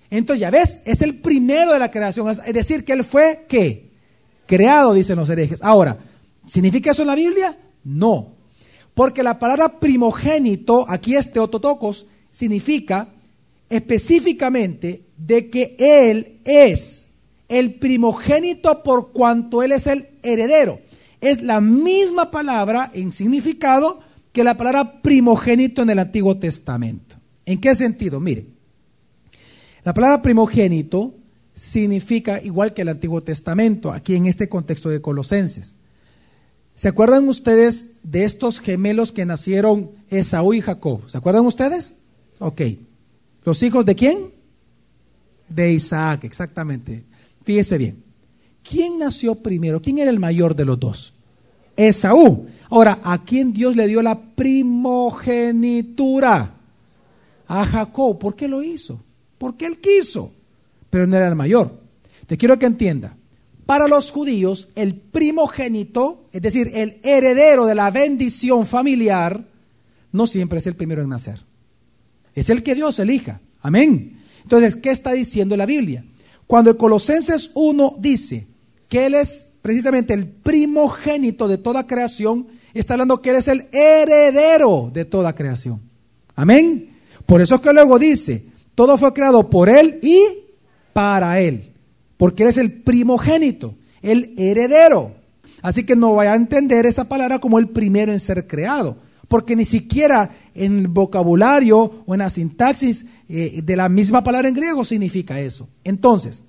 Entonces, 0.10 0.40
ya 0.40 0.50
ves, 0.50 0.80
es 0.86 1.02
el 1.02 1.20
primero 1.20 1.74
de 1.74 1.80
la 1.80 1.92
creación, 1.92 2.30
es 2.30 2.54
decir, 2.54 2.86
que 2.86 2.94
Él 2.94 3.04
fue, 3.04 3.46
¿qué? 3.50 3.90
Creado, 4.46 4.94
dicen 4.94 5.18
los 5.18 5.30
herejes. 5.30 5.62
Ahora, 5.62 5.98
¿significa 6.48 6.92
eso 6.92 7.02
en 7.02 7.10
la 7.10 7.16
Biblia? 7.16 7.58
No. 7.84 8.34
Porque 8.94 9.22
la 9.22 9.38
palabra 9.38 9.80
primogénito, 9.80 10.86
aquí 10.90 11.16
es 11.16 11.32
teototocos, 11.32 12.06
significa 12.32 13.10
específicamente 13.70 15.04
de 15.18 15.50
que 15.50 15.76
Él 15.78 16.40
es 16.46 17.07
el 17.50 17.76
primogénito 17.76 18.84
por 18.84 19.12
cuanto 19.12 19.64
Él 19.64 19.72
es 19.72 19.88
el 19.88 20.08
heredero. 20.24 20.82
Es 21.22 21.42
la 21.42 21.62
misma 21.62 22.32
palabra 22.32 22.92
en 22.94 23.12
significado 23.12 24.00
que 24.32 24.44
la 24.44 24.58
palabra 24.58 25.02
primogénito 25.02 25.82
en 25.82 25.90
el 25.90 26.00
Antiguo 26.00 26.38
Testamento. 26.38 27.16
¿En 27.46 27.60
qué 27.60 27.74
sentido? 27.74 28.20
Mire, 28.20 28.46
la 29.84 29.94
palabra 29.94 30.22
primogénito 30.22 31.16
significa 31.56 32.40
igual 32.42 32.74
que 32.74 32.84
el 32.84 32.90
Antiguo 32.90 33.22
Testamento, 33.24 33.92
aquí 33.92 34.16
en 34.16 34.28
este 34.28 34.48
contexto 34.48 34.90
de 34.90 35.02
Colosenses. 35.02 35.76
¿Se 36.76 36.88
acuerdan 36.88 37.28
ustedes 37.28 37.88
de 38.04 38.24
estos 38.24 38.60
gemelos 38.60 39.12
que 39.12 39.26
nacieron 39.26 39.90
Esaú 40.10 40.54
y 40.54 40.62
Jacob? 40.62 41.10
¿Se 41.10 41.18
acuerdan 41.18 41.46
ustedes? 41.48 41.96
Ok. 42.38 42.62
¿Los 43.44 43.64
hijos 43.64 43.84
de 43.86 43.96
quién? 43.96 44.32
De 45.50 45.72
Isaac, 45.72 46.26
exactamente. 46.26 47.04
Fíjese 47.48 47.78
bien. 47.78 48.04
¿Quién 48.62 49.00
nació 49.00 49.36
primero? 49.36 49.82
¿Quién 49.82 50.00
era 50.00 50.12
el 50.12 50.20
mayor 50.20 50.54
de 50.54 50.66
los 50.66 50.78
dos? 50.78 51.14
Esaú. 51.78 52.46
Ahora, 52.70 53.00
¿a 53.06 53.24
quién 53.24 53.54
Dios 53.54 53.78
le 53.78 53.88
dio 53.88 54.02
la 54.02 54.20
primogenitura? 54.20 56.56
A 57.48 57.66
Jacob. 57.66 58.20
¿Por 58.20 58.36
qué 58.36 58.50
lo 58.50 58.62
hizo? 58.62 59.02
Porque 59.38 59.66
él 59.66 59.78
quiso, 59.78 60.34
pero 60.90 61.08
no 61.08 61.16
era 61.16 61.30
el 61.30 61.36
mayor. 61.36 61.80
Te 62.26 62.36
quiero 62.36 62.60
que 62.60 62.66
entienda. 62.66 63.16
Para 63.66 63.88
los 63.88 64.12
judíos, 64.12 64.68
el 64.76 64.96
primogénito, 64.96 66.26
es 66.34 66.42
decir, 66.42 66.70
el 66.74 67.00
heredero 67.02 67.66
de 67.66 67.76
la 67.76 67.92
bendición 67.92 68.66
familiar, 68.66 69.48
no 70.12 70.28
siempre 70.28 70.58
es 70.58 70.68
el 70.68 70.76
primero 70.76 71.02
en 71.02 71.08
nacer. 71.08 71.40
Es 72.36 72.50
el 72.50 72.62
que 72.62 72.76
Dios 72.76 73.00
elija. 73.00 73.40
Amén. 73.62 74.20
Entonces, 74.44 74.76
¿qué 74.76 74.90
está 74.90 75.14
diciendo 75.14 75.56
la 75.56 75.66
Biblia? 75.66 76.04
Cuando 76.48 76.72
el 76.72 76.78
Colosenses 76.78 77.52
1 77.54 77.98
dice 78.00 78.48
que 78.90 79.06
Él 79.06 79.16
es 79.16 79.48
precisamente 79.62 80.14
el 80.14 80.26
primogénito 80.28 81.48
de 81.48 81.58
toda 81.58 81.86
creación, 81.86 82.48
está 82.74 82.94
hablando 82.94 83.22
que 83.22 83.30
Él 83.32 83.36
es 83.36 83.48
el 83.48 83.68
heredero 83.72 84.90
de 84.94 85.06
toda 85.06 85.36
creación. 85.36 85.82
Amén. 86.36 86.96
Por 87.26 87.42
eso 87.42 87.56
es 87.56 87.62
que 87.62 87.74
luego 87.74 88.00
dice, 88.00 88.46
todo 88.74 88.98
fue 88.98 89.14
creado 89.14 89.50
por 89.50 89.70
Él 89.70 90.00
y 90.02 90.24
para 90.94 91.40
Él 91.42 91.74
porque 92.18 92.44
Él 92.44 92.50
es 92.50 92.58
el 92.58 92.72
primogénito, 92.72 93.76
el 94.02 94.34
heredero. 94.38 95.16
Así 95.62 95.86
que 95.86 95.96
no 95.96 96.16
vaya 96.16 96.34
a 96.34 96.36
entender 96.36 96.86
esa 96.86 97.06
palabra 97.06 97.40
como 97.40 97.60
el 97.60 97.70
primero 97.70 98.12
en 98.12 98.20
ser 98.20 98.48
creado, 98.48 98.98
porque 99.28 99.56
ni 99.56 99.66
siquiera 99.66 100.30
en 100.56 100.80
el 100.80 100.88
vocabulario 100.88 102.04
o 102.06 102.14
en 102.14 102.20
la 102.20 102.30
sintaxis 102.30 103.06
eh, 103.28 103.62
de 103.64 103.76
la 103.76 103.90
misma 103.90 104.24
palabra 104.24 104.48
en 104.48 104.56
griego 104.56 104.86
significa 104.86 105.40
eso. 105.40 105.68
Entonces, 105.84 106.44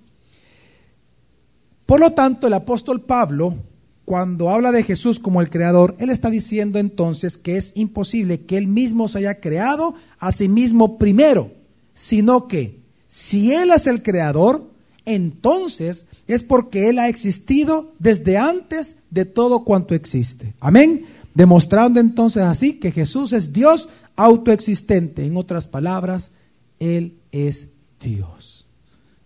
por 1.87 2.01
lo 2.01 2.13
tanto, 2.13 2.47
el 2.47 2.55
apóstol 2.55 3.01
Pablo, 3.01 3.57
cuando 4.05 4.51
habla 4.51 4.73
de 4.73 4.83
Jesús 4.83 5.19
como 5.19 5.41
el 5.41 5.51
creador, 5.51 5.97
él 5.99 6.11
está 6.11 6.31
diciendo 6.31 6.79
entonces 6.79 7.37
que 7.37 7.57
es 7.57 7.73
imposible 7.75 8.43
que 8.43 8.57
él 8.57 8.69
mismo 8.69 9.09
se 9.09 9.19
haya 9.19 9.41
creado 9.41 9.95
a 10.19 10.33
sí 10.33 10.49
mismo 10.49 10.99
primero, 10.99 11.51
sino 11.95 12.47
que 12.47 12.79
si 13.09 13.55
él 13.55 13.71
es 13.71 13.87
el 13.87 14.03
creador, 14.03 14.71
entonces 15.09 16.07
es 16.27 16.43
porque 16.43 16.91
Él 16.91 16.99
ha 16.99 17.09
existido 17.09 17.95
desde 17.99 18.37
antes 18.37 18.97
de 19.11 19.25
todo 19.25 19.65
cuanto 19.65 19.95
existe. 19.95 20.53
Amén. 20.61 21.07
Demostrando 21.39 22.01
entonces 22.01 22.43
así 22.43 22.81
que 22.81 22.91
Jesús 22.91 23.33
es 23.33 23.53
Dios 23.53 23.89
autoexistente. 24.17 25.25
En 25.25 25.37
otras 25.37 25.69
palabras, 25.69 26.33
Él 26.81 27.21
es 27.31 27.75
Dios. 28.01 28.67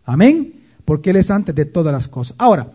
Amén. 0.05 0.61
Porque 0.85 1.09
Él 1.09 1.17
es 1.17 1.31
antes 1.31 1.55
de 1.55 1.65
todas 1.65 1.91
las 1.91 2.09
cosas. 2.09 2.37
Ahora, 2.39 2.71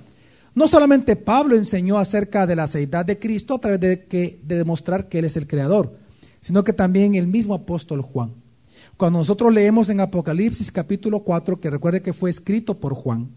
no 0.56 0.68
solamente 0.68 1.16
Pablo 1.16 1.56
enseñó 1.56 2.00
acerca 2.00 2.48
de 2.48 2.56
la 2.56 2.66
seidad 2.66 3.06
de 3.06 3.20
Cristo 3.20 3.54
a 3.54 3.60
través 3.60 3.80
de, 3.80 4.06
que, 4.06 4.40
de 4.44 4.56
demostrar 4.56 5.08
que 5.08 5.20
Él 5.20 5.26
es 5.26 5.38
el 5.38 5.46
Creador, 5.46 5.96
sino 6.42 6.64
que 6.64 6.74
también 6.74 7.14
el 7.14 7.28
mismo 7.28 7.54
apóstol 7.54 8.02
Juan. 8.02 8.34
Cuando 8.98 9.20
nosotros 9.20 9.54
leemos 9.54 9.90
en 9.90 10.00
Apocalipsis 10.00 10.72
capítulo 10.72 11.20
4, 11.20 11.62
que 11.62 11.70
recuerde 11.70 12.02
que 12.02 12.14
fue 12.14 12.32
escrito 12.32 12.80
por 12.80 12.96
Juan, 12.96 13.30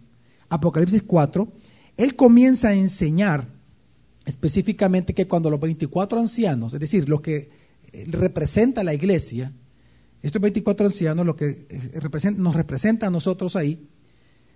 Apocalipsis 0.49 1.03
4, 1.07 1.47
él 1.99 2.17
comienza 2.17 2.69
a 2.69 2.73
enseñar 2.73 3.60
específicamente 4.25 5.15
que 5.15 5.27
cuando 5.27 5.51
los 5.51 5.61
24 5.61 6.19
ancianos, 6.19 6.73
es 6.75 6.81
decir, 6.81 7.09
lo 7.09 7.23
que 7.23 7.51
eh, 7.93 8.05
representa 8.11 8.85
la 8.85 8.95
iglesia, 8.95 9.53
estos 10.23 10.41
24 10.43 10.87
ancianos, 10.87 11.25
lo 11.25 11.37
que 11.37 11.67
eh, 11.69 12.31
nos 12.37 12.55
representa 12.55 13.07
a 13.07 13.11
nosotros 13.11 13.57
ahí, 13.57 13.89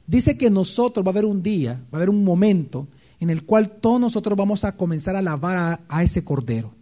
dice 0.07 0.37
que 0.37 0.51
nosotros 0.51 1.05
va 1.05 1.11
a 1.11 1.13
haber 1.13 1.25
un 1.25 1.43
día, 1.43 1.83
va 1.93 1.93
a 1.93 1.97
haber 1.97 2.11
un 2.11 2.25
momento 2.25 2.89
en 3.21 3.31
el 3.31 3.45
cual 3.45 3.71
todos 3.71 4.01
nosotros 4.01 4.37
vamos 4.37 4.65
a 4.65 4.77
comenzar 4.77 5.17
a 5.17 5.21
alabar 5.21 5.57
a, 5.57 5.81
a 5.89 6.03
ese 6.03 6.25
cordero. 6.25 6.75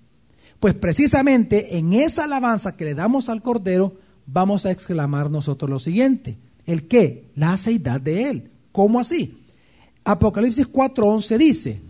Pues 0.59 0.75
precisamente 0.75 1.79
en 1.79 1.93
esa 1.93 2.25
alabanza 2.25 2.77
que 2.77 2.85
le 2.85 2.95
damos 2.95 3.29
al 3.29 3.43
cordero, 3.43 3.97
vamos 4.27 4.67
a 4.67 4.71
exclamar 4.71 5.31
nosotros 5.31 5.71
lo 5.71 5.79
siguiente. 5.79 6.39
¿El 6.67 6.87
qué? 6.87 7.31
La 7.35 7.53
aceidad 7.53 8.01
de 8.01 8.31
Él. 8.31 8.51
¿Cómo 8.71 9.01
así? 9.01 9.39
Apocalipsis 10.05 10.67
4:11 10.69 11.39
dice, 11.39 11.81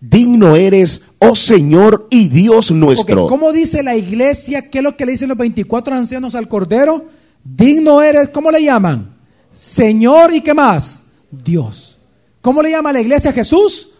Digno 0.00 0.54
eres, 0.54 1.06
oh 1.18 1.34
Señor 1.34 2.06
y 2.10 2.28
Dios 2.28 2.70
nuestro. 2.70 3.26
¿Cómo 3.26 3.52
dice 3.52 3.82
la 3.82 3.96
iglesia? 3.96 4.70
¿Qué 4.70 4.78
es 4.78 4.84
lo 4.84 4.96
que 4.96 5.04
le 5.04 5.12
dicen 5.12 5.28
los 5.28 5.38
24 5.38 5.94
ancianos 5.94 6.34
al 6.34 6.48
Cordero? 6.48 7.06
Digno 7.42 8.00
eres, 8.02 8.28
¿cómo 8.28 8.50
le 8.50 8.62
llaman? 8.62 9.16
Señor 9.52 10.32
y 10.32 10.40
qué 10.40 10.54
más? 10.54 11.04
Dios. 11.30 11.98
¿Cómo 12.40 12.62
le 12.62 12.70
llama 12.70 12.92
la 12.92 13.00
iglesia 13.00 13.30
a 13.30 13.34
Jesús? 13.34 13.92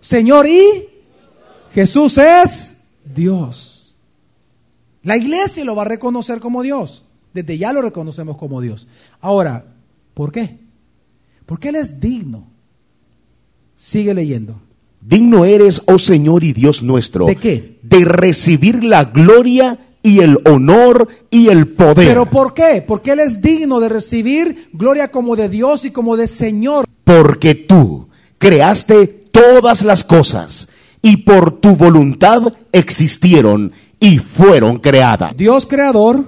Señor 0.00 0.46
y 0.46 0.88
Jesús 1.72 2.18
es 2.18 2.82
Dios. 3.04 3.96
La 5.02 5.16
iglesia 5.16 5.64
lo 5.64 5.74
va 5.74 5.82
a 5.82 5.86
reconocer 5.86 6.40
como 6.40 6.62
Dios. 6.62 7.04
Desde 7.32 7.58
ya 7.58 7.72
lo 7.72 7.82
reconocemos 7.82 8.36
como 8.36 8.60
Dios. 8.60 8.86
Ahora, 9.20 9.66
¿por 10.12 10.30
qué? 10.30 10.58
Porque 11.46 11.70
Él 11.70 11.76
es 11.76 12.00
digno. 12.00 12.46
Sigue 13.76 14.14
leyendo. 14.14 14.60
Digno 15.06 15.44
eres, 15.44 15.82
oh 15.84 15.98
Señor 15.98 16.44
y 16.44 16.54
Dios 16.54 16.82
nuestro. 16.82 17.26
¿De 17.26 17.36
qué? 17.36 17.78
De 17.82 18.06
recibir 18.06 18.82
la 18.82 19.04
gloria 19.04 19.78
y 20.02 20.20
el 20.20 20.38
honor 20.46 21.08
y 21.30 21.48
el 21.48 21.68
poder. 21.68 22.08
¿Pero 22.08 22.24
por 22.30 22.54
qué? 22.54 22.82
Porque 22.86 23.12
Él 23.12 23.20
es 23.20 23.42
digno 23.42 23.80
de 23.80 23.90
recibir 23.90 24.70
gloria 24.72 25.08
como 25.08 25.36
de 25.36 25.50
Dios 25.50 25.84
y 25.84 25.90
como 25.90 26.16
de 26.16 26.26
Señor. 26.26 26.86
Porque 27.04 27.54
tú 27.54 28.08
creaste 28.38 29.06
todas 29.06 29.82
las 29.82 30.04
cosas 30.04 30.68
y 31.02 31.18
por 31.18 31.50
tu 31.60 31.76
voluntad 31.76 32.40
existieron 32.72 33.72
y 34.00 34.16
fueron 34.18 34.78
creadas. 34.78 35.36
Dios 35.36 35.66
creador, 35.66 36.24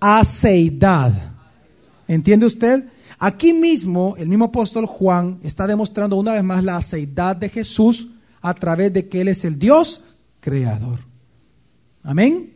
aceidad. 0.00 1.12
¿Entiende 2.08 2.46
usted? 2.46 2.86
Aquí 3.18 3.52
mismo, 3.52 4.14
el 4.18 4.28
mismo 4.28 4.46
apóstol 4.46 4.86
Juan 4.86 5.38
está 5.42 5.66
demostrando 5.66 6.16
una 6.16 6.32
vez 6.32 6.44
más 6.44 6.62
la 6.62 6.76
aceidad 6.76 7.34
de 7.36 7.48
Jesús 7.48 8.08
a 8.42 8.54
través 8.54 8.92
de 8.92 9.08
que 9.08 9.22
Él 9.22 9.28
es 9.28 9.44
el 9.44 9.58
Dios 9.58 10.02
creador. 10.40 11.00
Amén. 12.02 12.52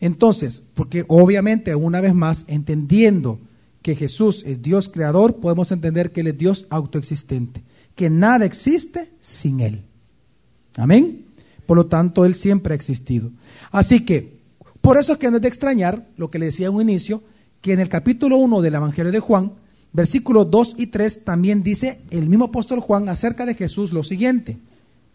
Entonces, 0.00 0.62
porque 0.74 1.04
obviamente, 1.08 1.74
una 1.74 2.00
vez 2.00 2.14
más, 2.14 2.44
entendiendo 2.48 3.38
que 3.82 3.96
Jesús 3.96 4.44
es 4.44 4.62
Dios 4.62 4.88
creador, 4.88 5.36
podemos 5.36 5.72
entender 5.72 6.12
que 6.12 6.20
Él 6.20 6.28
es 6.28 6.38
Dios 6.38 6.66
autoexistente, 6.70 7.62
que 7.94 8.10
nada 8.10 8.44
existe 8.44 9.10
sin 9.20 9.60
Él. 9.60 9.82
Amén. 10.76 11.24
Por 11.66 11.76
lo 11.76 11.86
tanto, 11.86 12.24
Él 12.24 12.34
siempre 12.34 12.72
ha 12.72 12.76
existido. 12.76 13.30
Así 13.70 14.04
que, 14.04 14.38
por 14.80 14.98
eso 14.98 15.14
es 15.14 15.18
que 15.18 15.30
no 15.30 15.36
es 15.36 15.42
de 15.42 15.48
extrañar 15.48 16.06
lo 16.16 16.30
que 16.30 16.38
le 16.38 16.46
decía 16.46 16.66
en 16.66 16.74
un 16.74 16.82
inicio, 16.82 17.22
que 17.60 17.72
en 17.72 17.80
el 17.80 17.88
capítulo 17.88 18.36
1 18.36 18.60
del 18.60 18.74
Evangelio 18.74 19.10
de 19.10 19.20
Juan, 19.20 19.52
versículos 19.92 20.50
2 20.50 20.74
y 20.78 20.86
3, 20.88 21.24
también 21.24 21.62
dice 21.62 22.00
el 22.10 22.28
mismo 22.28 22.46
apóstol 22.46 22.80
Juan 22.80 23.08
acerca 23.08 23.46
de 23.46 23.54
Jesús 23.54 23.92
lo 23.92 24.02
siguiente. 24.02 24.58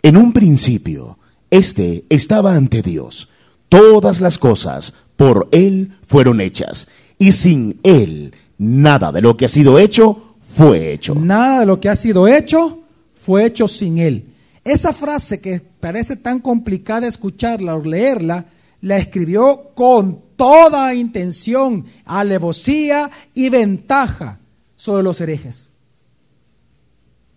En 0.02 0.18
un 0.18 0.34
principio, 0.34 1.18
éste 1.50 2.06
estaba 2.10 2.56
ante 2.56 2.82
Dios. 2.82 3.30
Todas 3.70 4.22
las 4.22 4.38
cosas 4.38 4.94
por 5.16 5.48
Él 5.52 5.94
fueron 6.04 6.42
hechas, 6.42 6.88
y 7.18 7.32
sin 7.32 7.80
Él 7.84 8.34
nada 8.58 9.12
de 9.12 9.22
lo 9.22 9.38
que 9.38 9.46
ha 9.46 9.50
sido 9.50 9.80
hecho 9.80 10.36
fue 10.56 10.92
hecho. 10.92 11.16
Nada 11.16 11.62
de 11.62 11.66
lo 11.66 11.80
que 11.80 11.90
ha 11.90 11.96
sido 11.96 12.28
hecho 12.28 12.80
fue 13.16 13.46
hecho 13.46 13.68
sin 13.68 13.98
Él. 13.98 14.26
Esa 14.64 14.94
frase 14.94 15.42
que 15.42 15.62
parece 15.80 16.16
tan 16.16 16.40
complicada 16.40 17.08
escucharla 17.08 17.76
o 17.76 17.84
leerla, 17.84 18.46
la 18.82 18.98
escribió 18.98 19.72
con 19.76 20.20
toda 20.36 20.94
intención, 20.94 21.86
alevosía 22.06 23.10
y 23.34 23.50
ventaja 23.50 24.40
sobre 24.84 25.02
los 25.02 25.22
herejes. 25.22 25.72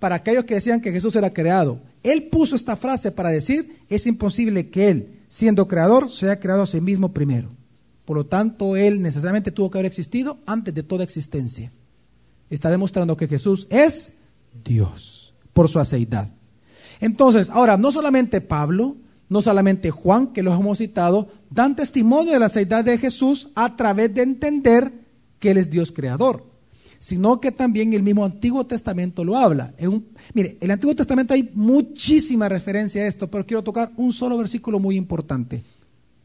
Para 0.00 0.16
aquellos 0.16 0.46
que 0.46 0.54
decían 0.54 0.80
que 0.80 0.90
Jesús 0.90 1.14
era 1.14 1.32
creado, 1.32 1.80
Él 2.02 2.24
puso 2.24 2.56
esta 2.56 2.74
frase 2.74 3.12
para 3.12 3.30
decir, 3.30 3.82
es 3.88 4.08
imposible 4.08 4.68
que 4.68 4.88
Él, 4.88 5.20
siendo 5.28 5.68
creador, 5.68 6.10
se 6.10 6.26
haya 6.26 6.40
creado 6.40 6.62
a 6.62 6.66
sí 6.66 6.80
mismo 6.80 7.12
primero. 7.12 7.50
Por 8.04 8.16
lo 8.16 8.26
tanto, 8.26 8.74
Él 8.74 9.00
necesariamente 9.00 9.52
tuvo 9.52 9.70
que 9.70 9.78
haber 9.78 9.86
existido 9.86 10.38
antes 10.44 10.74
de 10.74 10.82
toda 10.82 11.04
existencia. 11.04 11.70
Está 12.50 12.68
demostrando 12.68 13.16
que 13.16 13.28
Jesús 13.28 13.68
es 13.70 14.14
Dios 14.64 15.32
por 15.52 15.68
su 15.68 15.78
aceidad. 15.78 16.28
Entonces, 16.98 17.48
ahora, 17.50 17.76
no 17.76 17.92
solamente 17.92 18.40
Pablo, 18.40 18.96
no 19.28 19.40
solamente 19.40 19.92
Juan, 19.92 20.32
que 20.32 20.42
los 20.42 20.58
hemos 20.58 20.78
citado, 20.78 21.28
dan 21.48 21.76
testimonio 21.76 22.32
de 22.32 22.40
la 22.40 22.46
aceidad 22.46 22.82
de 22.82 22.98
Jesús 22.98 23.50
a 23.54 23.76
través 23.76 24.12
de 24.12 24.22
entender 24.22 24.92
que 25.38 25.52
Él 25.52 25.58
es 25.58 25.70
Dios 25.70 25.92
creador, 25.92 26.55
sino 26.98 27.40
que 27.40 27.52
también 27.52 27.92
el 27.92 28.02
mismo 28.02 28.24
Antiguo 28.24 28.66
Testamento 28.66 29.24
lo 29.24 29.36
habla. 29.36 29.74
En 29.78 29.88
un, 29.88 30.06
mire, 30.34 30.50
en 30.50 30.58
el 30.60 30.70
Antiguo 30.72 30.94
Testamento 30.94 31.34
hay 31.34 31.50
muchísima 31.54 32.48
referencia 32.48 33.02
a 33.02 33.06
esto, 33.06 33.30
pero 33.30 33.46
quiero 33.46 33.62
tocar 33.62 33.92
un 33.96 34.12
solo 34.12 34.38
versículo 34.38 34.78
muy 34.78 34.96
importante, 34.96 35.64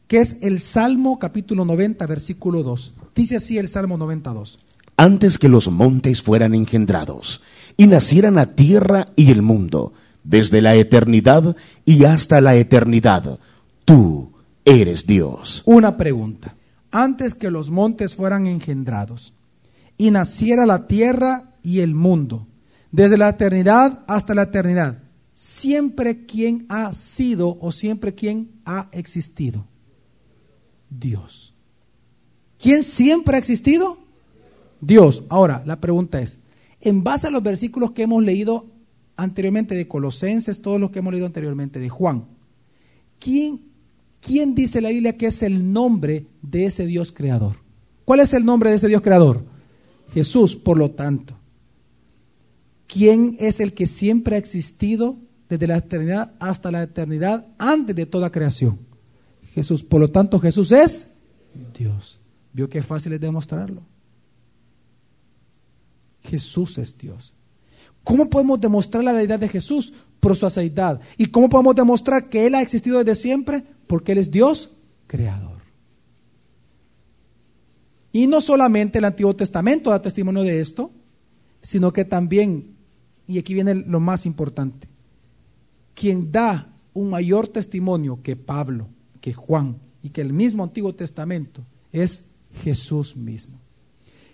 que 0.06 0.18
es 0.18 0.38
el 0.42 0.60
Salmo 0.60 1.18
capítulo 1.18 1.64
90, 1.64 2.06
versículo 2.06 2.62
2. 2.62 2.94
Dice 3.14 3.36
así 3.36 3.58
el 3.58 3.68
Salmo 3.68 3.96
92. 3.96 4.58
Antes 4.96 5.38
que 5.38 5.48
los 5.48 5.70
montes 5.70 6.22
fueran 6.22 6.54
engendrados 6.54 7.42
y 7.76 7.86
nacieran 7.86 8.34
la 8.34 8.54
tierra 8.54 9.06
y 9.16 9.30
el 9.30 9.42
mundo, 9.42 9.92
desde 10.24 10.60
la 10.60 10.74
eternidad 10.74 11.56
y 11.84 12.04
hasta 12.04 12.40
la 12.40 12.54
eternidad. 12.54 13.38
Tú 13.84 14.32
eres 14.64 15.06
Dios. 15.06 15.62
Una 15.64 15.96
pregunta. 15.96 16.54
Antes 16.90 17.34
que 17.34 17.50
los 17.50 17.70
montes 17.70 18.16
fueran 18.16 18.46
engendrados 18.46 19.32
y 19.96 20.10
naciera 20.10 20.66
la 20.66 20.86
tierra 20.86 21.54
y 21.62 21.80
el 21.80 21.94
mundo, 21.94 22.46
desde 22.90 23.18
la 23.18 23.30
eternidad 23.30 24.04
hasta 24.08 24.34
la 24.34 24.42
eternidad, 24.42 25.02
siempre 25.32 26.26
quien 26.26 26.66
ha 26.68 26.92
sido 26.92 27.56
o 27.60 27.72
siempre 27.72 28.14
quien 28.14 28.50
ha 28.64 28.88
existido. 28.92 29.66
Dios. 30.90 31.54
¿Quién 32.58 32.82
siempre 32.82 33.36
ha 33.36 33.38
existido? 33.38 33.98
Dios. 34.80 35.24
Ahora, 35.28 35.62
la 35.64 35.80
pregunta 35.80 36.20
es, 36.20 36.38
en 36.80 37.02
base 37.02 37.28
a 37.28 37.30
los 37.30 37.42
versículos 37.42 37.92
que 37.92 38.02
hemos 38.02 38.22
leído 38.22 38.66
anteriormente 39.16 39.74
de 39.74 39.88
Colosenses, 39.88 40.62
todos 40.62 40.80
los 40.80 40.90
que 40.90 40.98
hemos 40.98 41.12
leído 41.12 41.26
anteriormente 41.26 41.78
de 41.78 41.88
Juan. 41.88 42.26
¿Quién, 43.18 43.62
¿Quién 44.20 44.54
dice 44.54 44.80
la 44.80 44.90
Biblia 44.90 45.16
que 45.16 45.26
es 45.26 45.42
el 45.42 45.72
nombre 45.72 46.26
de 46.42 46.66
ese 46.66 46.86
Dios 46.86 47.12
creador? 47.12 47.56
¿Cuál 48.04 48.20
es 48.20 48.34
el 48.34 48.44
nombre 48.44 48.70
de 48.70 48.76
ese 48.76 48.88
Dios 48.88 49.02
creador? 49.02 49.44
Jesús, 50.12 50.56
por 50.56 50.78
lo 50.78 50.90
tanto. 50.90 51.38
¿Quién 52.86 53.36
es 53.40 53.60
el 53.60 53.72
que 53.72 53.86
siempre 53.86 54.36
ha 54.36 54.38
existido 54.38 55.16
desde 55.48 55.66
la 55.66 55.78
eternidad 55.78 56.34
hasta 56.38 56.70
la 56.70 56.82
eternidad 56.82 57.46
antes 57.58 57.96
de 57.96 58.06
toda 58.06 58.30
creación? 58.30 58.78
Jesús. 59.54 59.82
Por 59.82 60.00
lo 60.00 60.10
tanto, 60.10 60.38
Jesús 60.38 60.72
es 60.72 61.14
Dios. 61.76 62.20
¿Vio 62.52 62.68
qué 62.68 62.82
fácil 62.82 63.14
es 63.14 63.20
demostrarlo? 63.20 63.82
Jesús 66.22 66.78
es 66.78 66.96
Dios. 66.96 67.34
¿Cómo 68.04 68.28
podemos 68.28 68.60
demostrar 68.60 69.04
la 69.04 69.12
deidad 69.12 69.38
de 69.38 69.48
Jesús? 69.48 69.92
Por 70.20 70.36
su 70.36 70.46
aceidad. 70.46 71.00
¿Y 71.16 71.26
cómo 71.26 71.48
podemos 71.48 71.74
demostrar 71.74 72.28
que 72.28 72.46
Él 72.46 72.54
ha 72.54 72.62
existido 72.62 72.98
desde 72.98 73.20
siempre? 73.20 73.64
Porque 73.86 74.12
Él 74.12 74.18
es 74.18 74.30
Dios 74.30 74.70
creador. 75.06 75.51
Y 78.12 78.26
no 78.26 78.40
solamente 78.40 78.98
el 78.98 79.06
Antiguo 79.06 79.34
Testamento 79.34 79.90
da 79.90 80.02
testimonio 80.02 80.42
de 80.42 80.60
esto, 80.60 80.90
sino 81.62 81.92
que 81.92 82.04
también, 82.04 82.76
y 83.26 83.38
aquí 83.38 83.54
viene 83.54 83.74
lo 83.74 84.00
más 84.00 84.26
importante, 84.26 84.88
quien 85.94 86.30
da 86.30 86.72
un 86.92 87.08
mayor 87.10 87.48
testimonio 87.48 88.20
que 88.22 88.36
Pablo, 88.36 88.88
que 89.20 89.32
Juan 89.32 89.78
y 90.02 90.10
que 90.10 90.20
el 90.20 90.32
mismo 90.32 90.62
Antiguo 90.62 90.94
Testamento 90.94 91.62
es 91.90 92.26
Jesús 92.62 93.16
mismo. 93.16 93.58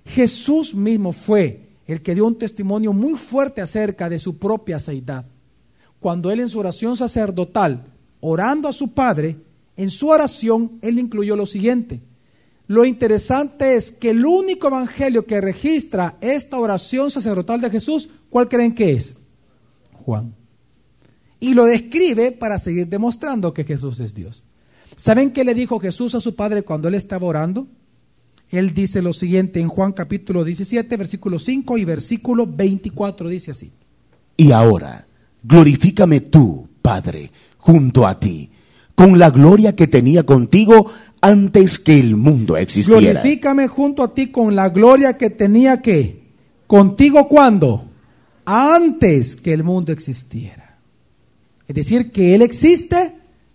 Jesús 0.05 0.75
mismo 0.75 1.13
fue 1.13 1.69
el 1.87 2.03
que 2.03 2.15
dio 2.15 2.27
un 2.27 2.37
testimonio 2.37 2.93
muy 2.93 3.15
fuerte 3.15 3.61
acerca 3.61 4.09
de 4.09 4.19
su 4.19 4.39
propia 4.39 4.77
aceidad. 4.77 5.27
Cuando 6.01 6.31
él 6.31 6.41
en 6.41 6.49
su 6.49 6.59
oración 6.59 6.97
sacerdotal, 6.97 7.85
orando 8.21 8.69
a 8.69 8.73
su 8.73 8.93
Padre, 8.93 9.37
en 9.77 9.91
su 9.91 10.09
oración 10.09 10.79
él 10.83 10.99
incluyó 10.99 11.37
lo 11.37 11.47
siguiente. 11.47 12.01
Lo 12.69 12.85
interesante 12.85 13.77
es 13.77 13.91
que 13.91 14.11
el 14.11 14.27
único 14.27 14.69
evangelio 14.69 15.25
que 15.25 15.41
registra 15.41 16.19
esta 16.21 16.59
oración 16.59 17.11
sacerdotal 17.11 17.63
de 17.63 17.71
Jesús, 17.71 18.11
¿cuál 18.29 18.49
creen 18.49 18.75
que 18.75 18.93
es? 18.93 19.17
Juan. 20.05 20.35
Y 21.41 21.55
lo 21.55 21.65
describe 21.65 22.31
para 22.31 22.59
seguir 22.59 22.87
demostrando 22.87 23.55
que 23.55 23.65
Jesús 23.65 24.01
es 24.01 24.13
Dios. 24.13 24.45
¿Saben 24.97 25.33
qué 25.33 25.45
le 25.45 25.55
dijo 25.55 25.81
Jesús 25.81 26.15
a 26.15 26.21
su 26.21 26.35
Padre 26.35 26.63
cuando 26.63 26.89
él 26.89 26.95
estaba 26.95 27.27
orando? 27.27 27.67
Él 28.51 28.75
dice 28.75 29.01
lo 29.01 29.15
siguiente 29.15 29.61
en 29.61 29.69
Juan 29.69 29.93
capítulo 29.93 30.45
17, 30.45 30.95
versículo 30.97 31.39
5 31.39 31.79
y 31.79 31.85
versículo 31.87 32.47
24, 32.47 33.31
dice 33.31 33.53
así. 33.53 33.73
Y 34.37 34.53
ahora, 34.53 35.07
glorifícame 35.43 36.21
tú, 36.21 36.69
Padre, 36.83 37.31
junto 37.57 38.07
a 38.07 38.19
ti, 38.21 38.51
con 38.99 39.17
la 39.17 39.31
gloria 39.31 39.77
que 39.77 39.87
tenía 39.87 40.27
contigo 40.27 40.91
antes 41.21 41.79
que 41.79 42.01
el 42.01 42.17
mundo 42.17 42.57
existiera. 42.57 43.01
Glorifícame 43.01 43.69
junto 43.69 44.03
a 44.03 44.13
ti 44.13 44.33
con 44.33 44.57
la 44.57 44.71
gloria 44.71 45.17
que 45.17 45.31
tenía 45.31 45.81
que 45.81 46.25
contigo 46.67 47.29
cuando 47.29 47.89
antes 48.45 49.37
que 49.37 49.53
el 49.53 49.63
mundo 49.63 49.93
existiera. 49.93 50.79
Es 51.69 51.77
decir, 51.77 52.11
que 52.11 52.35
Él 52.35 52.43
existe 52.43 53.13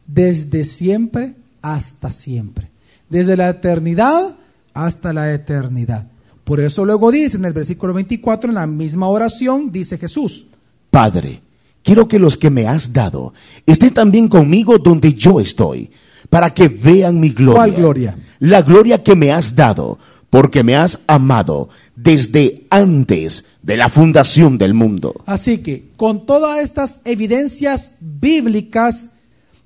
desde 0.08 0.64
siempre 0.64 1.36
hasta 1.62 2.10
siempre. 2.10 2.70
Desde 3.10 3.36
la 3.36 3.50
eternidad 3.50 4.38
hasta 4.74 5.12
la 5.12 5.34
eternidad. 5.34 6.08
Por 6.46 6.62
eso 6.62 6.86
luego 6.86 7.12
dice 7.12 7.36
en 7.36 7.44
el 7.44 7.52
versículo 7.52 7.94
24, 7.94 8.48
en 8.48 8.56
la 8.56 8.66
misma 8.66 9.10
oración, 9.10 9.74
dice 9.74 9.98
Jesús. 9.98 10.46
Padre, 10.90 11.42
quiero 11.84 12.08
que 12.08 12.20
los 12.20 12.38
que 12.38 12.50
me 12.50 12.66
has 12.66 12.94
dado 12.94 13.34
estén 13.66 13.94
también 13.94 14.28
conmigo 14.28 14.80
donde 14.80 15.14
yo 15.14 15.40
estoy, 15.40 15.92
para 16.30 16.54
que 16.54 16.68
vean 16.68 17.20
mi 17.20 17.30
gloria. 17.30 17.56
¿Cuál 17.56 17.72
gloria? 17.74 18.18
La 18.40 18.62
gloria 18.62 19.04
que 19.04 19.16
me 19.16 19.32
has 19.32 19.56
dado, 19.56 20.00
porque 20.30 20.64
me 20.64 20.76
has 20.76 21.02
amado 21.06 21.70
desde 21.96 22.64
antes 22.72 23.46
de 23.62 23.78
la 23.78 23.90
fundación 23.90 24.58
del 24.58 24.74
mundo. 24.74 25.22
Así 25.26 25.60
que, 25.60 25.92
con 25.96 26.26
todas 26.26 26.60
estas 26.60 27.00
evidencias 27.06 27.92
bíblicas, 28.00 29.12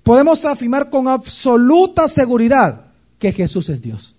podemos 0.03 0.43
afirmar 0.45 0.89
con 0.89 1.07
absoluta 1.07 2.07
seguridad 2.07 2.87
que 3.19 3.31
Jesús 3.31 3.69
es 3.69 3.81
Dios. 3.81 4.15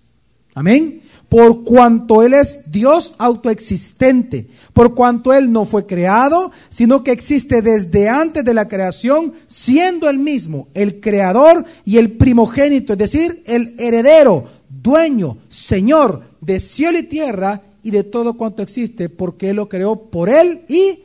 Amén. 0.55 1.01
Por 1.29 1.63
cuanto 1.63 2.23
Él 2.23 2.33
es 2.33 2.71
Dios 2.71 3.13
autoexistente, 3.19 4.47
por 4.73 4.95
cuanto 4.95 5.31
Él 5.31 5.51
no 5.51 5.63
fue 5.65 5.85
creado, 5.85 6.51
sino 6.69 7.03
que 7.03 7.11
existe 7.11 7.61
desde 7.61 8.09
antes 8.09 8.43
de 8.43 8.55
la 8.55 8.67
creación, 8.67 9.33
siendo 9.45 10.09
Él 10.09 10.17
mismo 10.17 10.67
el 10.73 10.99
creador 10.99 11.65
y 11.85 11.97
el 11.97 12.13
primogénito, 12.13 12.93
es 12.93 12.99
decir, 12.99 13.43
el 13.45 13.75
heredero, 13.77 14.45
dueño, 14.69 15.37
señor 15.49 16.23
de 16.41 16.59
cielo 16.59 16.97
y 16.97 17.03
tierra 17.03 17.61
y 17.83 17.91
de 17.91 18.03
todo 18.03 18.35
cuanto 18.35 18.63
existe, 18.63 19.09
porque 19.09 19.49
Él 19.51 19.57
lo 19.57 19.69
creó 19.69 20.09
por 20.09 20.29
Él 20.29 20.65
y 20.67 20.99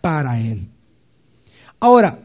para 0.00 0.40
Él. 0.40 0.68
Ahora, 1.80 2.18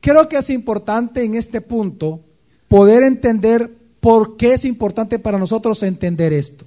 creo 0.00 0.28
que 0.28 0.38
es 0.38 0.50
importante 0.50 1.22
en 1.22 1.34
este 1.34 1.60
punto 1.60 2.20
poder 2.68 3.02
entender 3.02 3.70
¿Por 4.02 4.36
qué 4.36 4.54
es 4.54 4.64
importante 4.64 5.20
para 5.20 5.38
nosotros 5.38 5.80
entender 5.84 6.32
esto? 6.32 6.64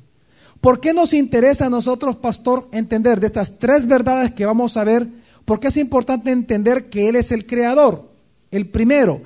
¿Por 0.61 0.79
qué 0.79 0.93
nos 0.93 1.13
interesa 1.13 1.65
a 1.65 1.69
nosotros, 1.69 2.15
pastor, 2.15 2.69
entender 2.71 3.19
de 3.19 3.27
estas 3.27 3.59
tres 3.59 3.85
verdades 3.85 4.33
que 4.33 4.45
vamos 4.45 4.77
a 4.77 4.85
ver? 4.85 5.05
¿Por 5.43 5.59
qué 5.59 5.67
es 5.67 5.75
importante 5.75 6.31
entender 6.31 6.89
que 6.89 7.09
Él 7.09 7.17
es 7.17 7.33
el 7.33 7.45
creador? 7.45 8.09
El 8.51 8.67
primero 8.67 9.21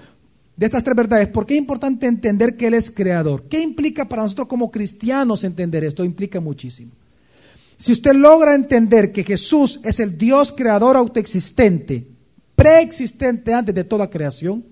de 0.58 0.65
estas 0.65 0.84
tres 0.84 0.95
verdades, 0.95 1.28
¿por 1.28 1.45
qué 1.45 1.54
es 1.54 1.60
importante 1.60 2.08
entender 2.08 2.58
que 2.58 2.65
Él 2.65 2.74
es 2.74 2.89
creador? 2.89 3.43
¿Qué 3.43 3.60
implica 3.60 4.10
para 4.10 4.24
nosotros 4.24 4.48
como 4.48 4.72
cristianos 4.72 5.43
entender 5.43 5.84
esto? 5.84 6.04
Implica 6.04 6.39
muchísimo. 6.39 6.91
Si 7.78 7.91
usted 7.91 8.15
logra 8.15 8.56
entender 8.56 9.12
que 9.12 9.24
Jesús 9.24 9.80
es 9.84 10.00
el 10.00 10.17
Dios 10.17 10.52
creador 10.52 10.98
autoexistente, 10.98 12.08
preexistente 12.56 13.54
antes 13.54 13.76
de 13.76 13.84
toda 13.84 14.10
creación, 14.10 14.65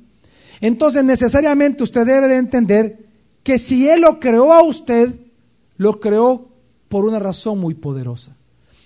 entonces 0.60 1.04
necesariamente 1.04 1.84
usted 1.84 2.04
debe 2.04 2.28
de 2.28 2.38
entender 2.38 3.07
que 3.47 3.57
si 3.57 3.88
Él 3.88 4.01
lo 4.01 4.19
creó 4.19 4.51
a 4.51 4.62
usted, 4.62 5.21
lo 5.77 6.01
creó 6.01 6.49
por 6.89 7.05
una 7.05 7.17
razón 7.17 7.57
muy 7.57 7.75
poderosa. 7.75 8.36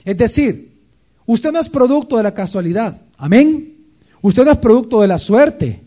Es 0.05 0.15
decir, 0.15 0.77
usted 1.25 1.51
no 1.51 1.59
es 1.59 1.67
producto 1.67 2.17
de 2.17 2.21
la 2.21 2.35
casualidad, 2.35 3.01
amén. 3.17 3.75
Usted 4.21 4.45
no 4.45 4.51
es 4.51 4.59
producto 4.59 5.01
de 5.01 5.07
la 5.07 5.17
suerte. 5.17 5.81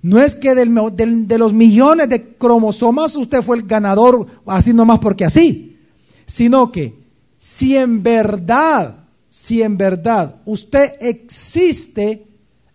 No 0.00 0.22
es 0.22 0.34
que 0.34 0.54
de 0.54 1.36
los 1.36 1.52
millones 1.52 2.08
de 2.08 2.34
cromosomas 2.36 3.14
usted 3.14 3.42
fue 3.42 3.58
el 3.58 3.64
ganador 3.64 4.26
así 4.46 4.72
nomás 4.72 5.00
porque 5.00 5.26
así, 5.26 5.76
sino 6.24 6.72
que 6.72 6.94
si 7.36 7.76
en 7.76 8.02
verdad, 8.02 9.04
si 9.28 9.60
en 9.60 9.76
verdad 9.76 10.36
usted 10.46 10.94
existe, 11.00 12.26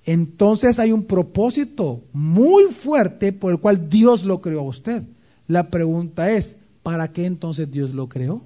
entonces 0.05 0.77
hay 0.77 0.91
un 0.91 1.05
propósito 1.05 2.03
muy 2.13 2.65
fuerte 2.65 3.33
por 3.33 3.51
el 3.51 3.59
cual 3.59 3.89
Dios 3.89 4.25
lo 4.25 4.39
creó 4.39 4.59
a 4.59 4.65
usted. 4.65 5.01
La 5.47 5.69
pregunta 5.69 6.31
es, 6.31 6.57
¿para 6.81 7.11
qué 7.11 7.25
entonces 7.25 7.69
Dios 7.69 7.93
lo 7.93 8.07
creó? 8.07 8.41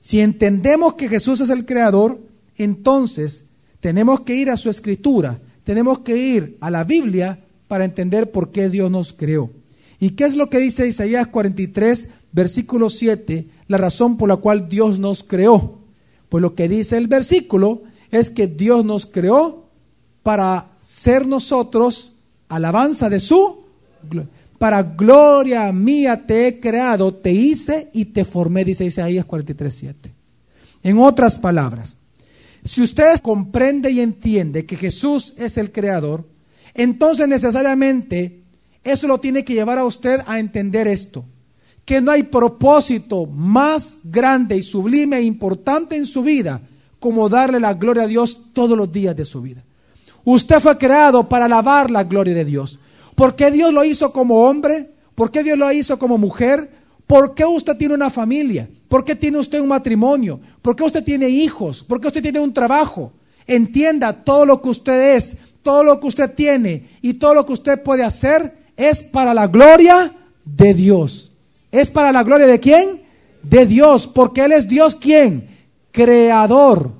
Si 0.00 0.20
entendemos 0.20 0.94
que 0.94 1.08
Jesús 1.08 1.40
es 1.40 1.50
el 1.50 1.66
creador, 1.66 2.20
entonces 2.56 3.46
tenemos 3.80 4.20
que 4.20 4.34
ir 4.34 4.50
a 4.50 4.56
su 4.56 4.70
escritura, 4.70 5.40
tenemos 5.64 6.00
que 6.00 6.16
ir 6.16 6.56
a 6.60 6.70
la 6.70 6.84
Biblia 6.84 7.40
para 7.68 7.84
entender 7.84 8.30
por 8.30 8.52
qué 8.52 8.68
Dios 8.68 8.90
nos 8.90 9.12
creó. 9.12 9.50
¿Y 9.98 10.10
qué 10.10 10.24
es 10.24 10.36
lo 10.36 10.50
que 10.50 10.58
dice 10.58 10.86
Isaías 10.86 11.26
43, 11.28 12.10
versículo 12.32 12.90
7? 12.90 13.46
La 13.68 13.78
razón 13.78 14.16
por 14.16 14.28
la 14.28 14.36
cual 14.36 14.68
Dios 14.68 14.98
nos 14.98 15.24
creó. 15.24 15.78
Pues 16.28 16.42
lo 16.42 16.54
que 16.54 16.68
dice 16.68 16.96
el 16.96 17.08
versículo 17.08 17.82
es 18.10 18.30
que 18.30 18.46
Dios 18.46 18.84
nos 18.84 19.06
creó 19.06 19.64
para 20.22 20.66
ser 20.80 21.26
nosotros 21.26 22.12
alabanza 22.48 23.08
de 23.10 23.20
su 23.20 23.64
gloria. 24.08 24.30
Para 24.58 24.82
gloria 24.82 25.70
mía 25.72 26.26
te 26.26 26.46
he 26.46 26.60
creado, 26.60 27.12
te 27.14 27.32
hice 27.32 27.90
y 27.92 28.06
te 28.06 28.24
formé, 28.24 28.64
dice 28.64 28.84
Isaías 28.84 29.26
43.7. 29.26 30.12
En 30.82 30.98
otras 30.98 31.36
palabras, 31.36 31.96
si 32.64 32.82
usted 32.82 33.18
comprende 33.20 33.90
y 33.90 34.00
entiende 34.00 34.66
que 34.66 34.76
Jesús 34.76 35.34
es 35.36 35.56
el 35.58 35.72
creador, 35.72 36.26
entonces 36.74 37.28
necesariamente 37.28 38.42
eso 38.82 39.06
lo 39.06 39.18
tiene 39.18 39.44
que 39.44 39.54
llevar 39.54 39.78
a 39.78 39.84
usted 39.84 40.20
a 40.26 40.38
entender 40.38 40.88
esto, 40.88 41.24
que 41.84 42.00
no 42.00 42.12
hay 42.12 42.24
propósito 42.24 43.26
más 43.26 43.98
grande 44.04 44.56
y 44.56 44.62
sublime 44.62 45.18
e 45.18 45.22
importante 45.22 45.96
en 45.96 46.06
su 46.06 46.22
vida 46.22 46.60
como 46.98 47.28
darle 47.28 47.60
la 47.60 47.74
gloria 47.74 48.04
a 48.04 48.08
Dios 48.08 48.52
todos 48.52 48.76
los 48.76 48.90
días 48.90 49.14
de 49.14 49.24
su 49.24 49.40
vida. 49.42 49.64
Usted 50.24 50.58
fue 50.60 50.76
creado 50.76 51.28
para 51.28 51.44
alabar 51.44 51.90
la 51.90 52.04
gloria 52.04 52.34
de 52.34 52.44
Dios. 52.44 52.80
¿Por 53.16 53.34
qué 53.34 53.50
Dios 53.50 53.72
lo 53.72 53.82
hizo 53.82 54.12
como 54.12 54.46
hombre? 54.46 54.90
¿Por 55.16 55.32
qué 55.32 55.42
Dios 55.42 55.58
lo 55.58 55.72
hizo 55.72 55.98
como 55.98 56.18
mujer? 56.18 56.70
¿Por 57.06 57.34
qué 57.34 57.44
usted 57.44 57.76
tiene 57.76 57.94
una 57.94 58.10
familia? 58.10 58.68
¿Por 58.88 59.04
qué 59.04 59.16
tiene 59.16 59.38
usted 59.38 59.58
un 59.58 59.68
matrimonio? 59.68 60.38
¿Por 60.60 60.76
qué 60.76 60.84
usted 60.84 61.02
tiene 61.02 61.28
hijos? 61.28 61.82
¿Por 61.82 62.00
qué 62.00 62.08
usted 62.08 62.22
tiene 62.22 62.40
un 62.40 62.52
trabajo? 62.52 63.12
Entienda, 63.46 64.12
todo 64.12 64.44
lo 64.44 64.60
que 64.60 64.68
usted 64.68 65.16
es, 65.16 65.36
todo 65.62 65.82
lo 65.82 65.98
que 65.98 66.06
usted 66.06 66.34
tiene 66.34 66.90
y 67.00 67.14
todo 67.14 67.34
lo 67.34 67.46
que 67.46 67.54
usted 67.54 67.82
puede 67.82 68.04
hacer 68.04 68.54
es 68.76 69.02
para 69.02 69.32
la 69.32 69.46
gloria 69.46 70.12
de 70.44 70.74
Dios. 70.74 71.32
¿Es 71.72 71.90
para 71.90 72.12
la 72.12 72.22
gloria 72.22 72.46
de 72.46 72.60
quién? 72.60 73.02
De 73.42 73.64
Dios, 73.64 74.06
porque 74.06 74.44
Él 74.44 74.52
es 74.52 74.68
Dios 74.68 74.94
quién? 74.94 75.48
Creador. 75.90 76.92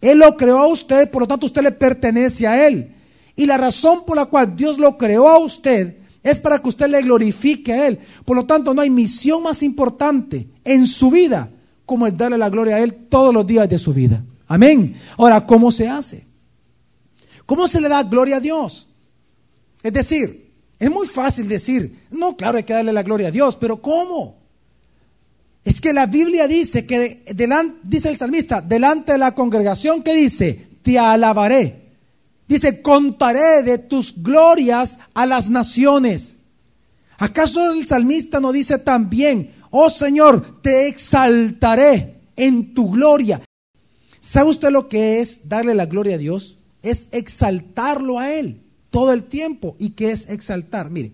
Él 0.00 0.18
lo 0.18 0.36
creó 0.36 0.58
a 0.58 0.66
usted, 0.66 1.10
por 1.10 1.22
lo 1.22 1.28
tanto 1.28 1.46
usted 1.46 1.62
le 1.62 1.70
pertenece 1.70 2.46
a 2.46 2.66
Él. 2.66 2.93
Y 3.36 3.46
la 3.46 3.56
razón 3.56 4.04
por 4.04 4.16
la 4.16 4.26
cual 4.26 4.54
Dios 4.54 4.78
lo 4.78 4.96
creó 4.96 5.28
a 5.28 5.38
usted 5.38 5.98
es 6.22 6.38
para 6.38 6.60
que 6.60 6.68
usted 6.68 6.88
le 6.88 7.02
glorifique 7.02 7.72
a 7.72 7.86
Él. 7.86 7.98
Por 8.24 8.36
lo 8.36 8.46
tanto, 8.46 8.72
no 8.72 8.80
hay 8.80 8.90
misión 8.90 9.42
más 9.42 9.62
importante 9.62 10.48
en 10.64 10.86
su 10.86 11.10
vida 11.10 11.50
como 11.84 12.06
el 12.06 12.16
darle 12.16 12.38
la 12.38 12.48
gloria 12.48 12.76
a 12.76 12.80
Él 12.80 12.94
todos 13.08 13.34
los 13.34 13.46
días 13.46 13.68
de 13.68 13.78
su 13.78 13.92
vida. 13.92 14.24
Amén. 14.46 14.96
Ahora, 15.18 15.46
¿cómo 15.46 15.70
se 15.70 15.88
hace? 15.88 16.26
¿Cómo 17.46 17.68
se 17.68 17.80
le 17.80 17.88
da 17.88 18.02
gloria 18.02 18.36
a 18.36 18.40
Dios? 18.40 18.88
Es 19.82 19.92
decir, 19.92 20.50
es 20.78 20.90
muy 20.90 21.06
fácil 21.06 21.46
decir, 21.46 22.06
no, 22.10 22.36
claro, 22.36 22.56
hay 22.56 22.64
que 22.64 22.72
darle 22.72 22.92
la 22.92 23.02
gloria 23.02 23.28
a 23.28 23.30
Dios, 23.30 23.56
pero 23.56 23.82
¿cómo? 23.82 24.38
Es 25.62 25.80
que 25.80 25.92
la 25.92 26.06
Biblia 26.06 26.48
dice 26.48 26.86
que, 26.86 27.22
delante, 27.34 27.80
dice 27.84 28.08
el 28.08 28.16
salmista, 28.16 28.62
delante 28.62 29.12
de 29.12 29.18
la 29.18 29.34
congregación 29.34 30.02
que 30.02 30.14
dice, 30.14 30.68
te 30.82 30.98
alabaré. 30.98 31.83
Dice, 32.46 32.82
contaré 32.82 33.62
de 33.62 33.78
tus 33.78 34.22
glorias 34.22 34.98
a 35.14 35.26
las 35.26 35.48
naciones. 35.48 36.38
¿Acaso 37.18 37.72
el 37.72 37.86
salmista 37.86 38.40
no 38.40 38.52
dice 38.52 38.78
también, 38.78 39.54
oh 39.70 39.88
Señor, 39.88 40.60
te 40.60 40.88
exaltaré 40.88 42.20
en 42.36 42.74
tu 42.74 42.90
gloria? 42.90 43.40
¿Sabe 44.20 44.50
usted 44.50 44.70
lo 44.70 44.88
que 44.88 45.20
es 45.20 45.48
darle 45.48 45.74
la 45.74 45.86
gloria 45.86 46.16
a 46.16 46.18
Dios? 46.18 46.58
Es 46.82 47.06
exaltarlo 47.12 48.18
a 48.18 48.32
Él 48.32 48.62
todo 48.90 49.12
el 49.12 49.24
tiempo. 49.24 49.76
¿Y 49.78 49.90
qué 49.90 50.12
es 50.12 50.28
exaltar? 50.28 50.90
Mire, 50.90 51.12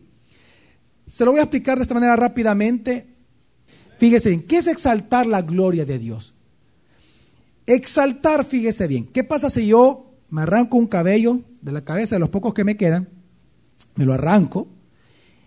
se 1.09 1.25
lo 1.25 1.33
voy 1.33 1.41
a 1.41 1.45
explicar 1.45 1.79
de 1.79 1.83
esta 1.83 1.95
manera 1.95 2.17
rápidamente. 2.17 3.07
Fíjese 3.99 4.31
bien, 4.31 4.43
¿qué 4.43 4.59
es 4.59 4.67
exaltar 4.67 5.27
la 5.27 5.43
gloria 5.43 5.85
de 5.85 5.99
Dios? 5.99 6.35
Exaltar, 7.67 8.45
fíjese 8.45 8.87
bien, 8.87 9.07
¿qué 9.07 9.23
pasa 9.23 9.51
si 9.51 9.67
yo 9.67 10.10
me 10.31 10.43
arranco 10.43 10.77
un 10.77 10.87
cabello 10.87 11.41
de 11.61 11.73
la 11.73 11.85
cabeza 11.85 12.15
de 12.15 12.21
los 12.21 12.31
pocos 12.31 12.55
que 12.55 12.65
me 12.65 12.77
quedan, 12.77 13.09
me 13.97 14.05
lo 14.05 14.15
arranco. 14.15 14.69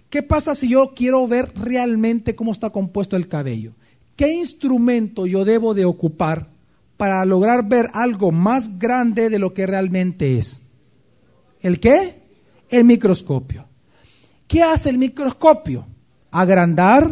¿Qué 0.10 0.22
pasa 0.22 0.54
si 0.54 0.70
yo 0.70 0.94
quiero 0.96 1.28
ver 1.28 1.52
realmente 1.56 2.36
cómo 2.36 2.52
está 2.52 2.70
compuesto 2.70 3.16
el 3.16 3.28
cabello? 3.28 3.74
¿Qué 4.16 4.32
instrumento 4.32 5.26
yo 5.26 5.44
debo 5.44 5.74
de 5.74 5.86
ocupar 5.86 6.50
para 6.98 7.26
lograr 7.26 7.68
ver 7.68 7.90
algo 7.94 8.32
más 8.32 8.78
grande 8.78 9.30
de 9.30 9.40
lo 9.40 9.54
que 9.54 9.66
realmente 9.66 10.38
es? 10.38 10.68
¿El 11.62 11.80
qué? 11.80 12.22
El 12.70 12.84
microscopio. 12.84 13.66
¿Qué 14.48 14.62
hace 14.62 14.90
el 14.90 14.98
microscopio? 14.98 15.88
Agrandar, 16.30 17.10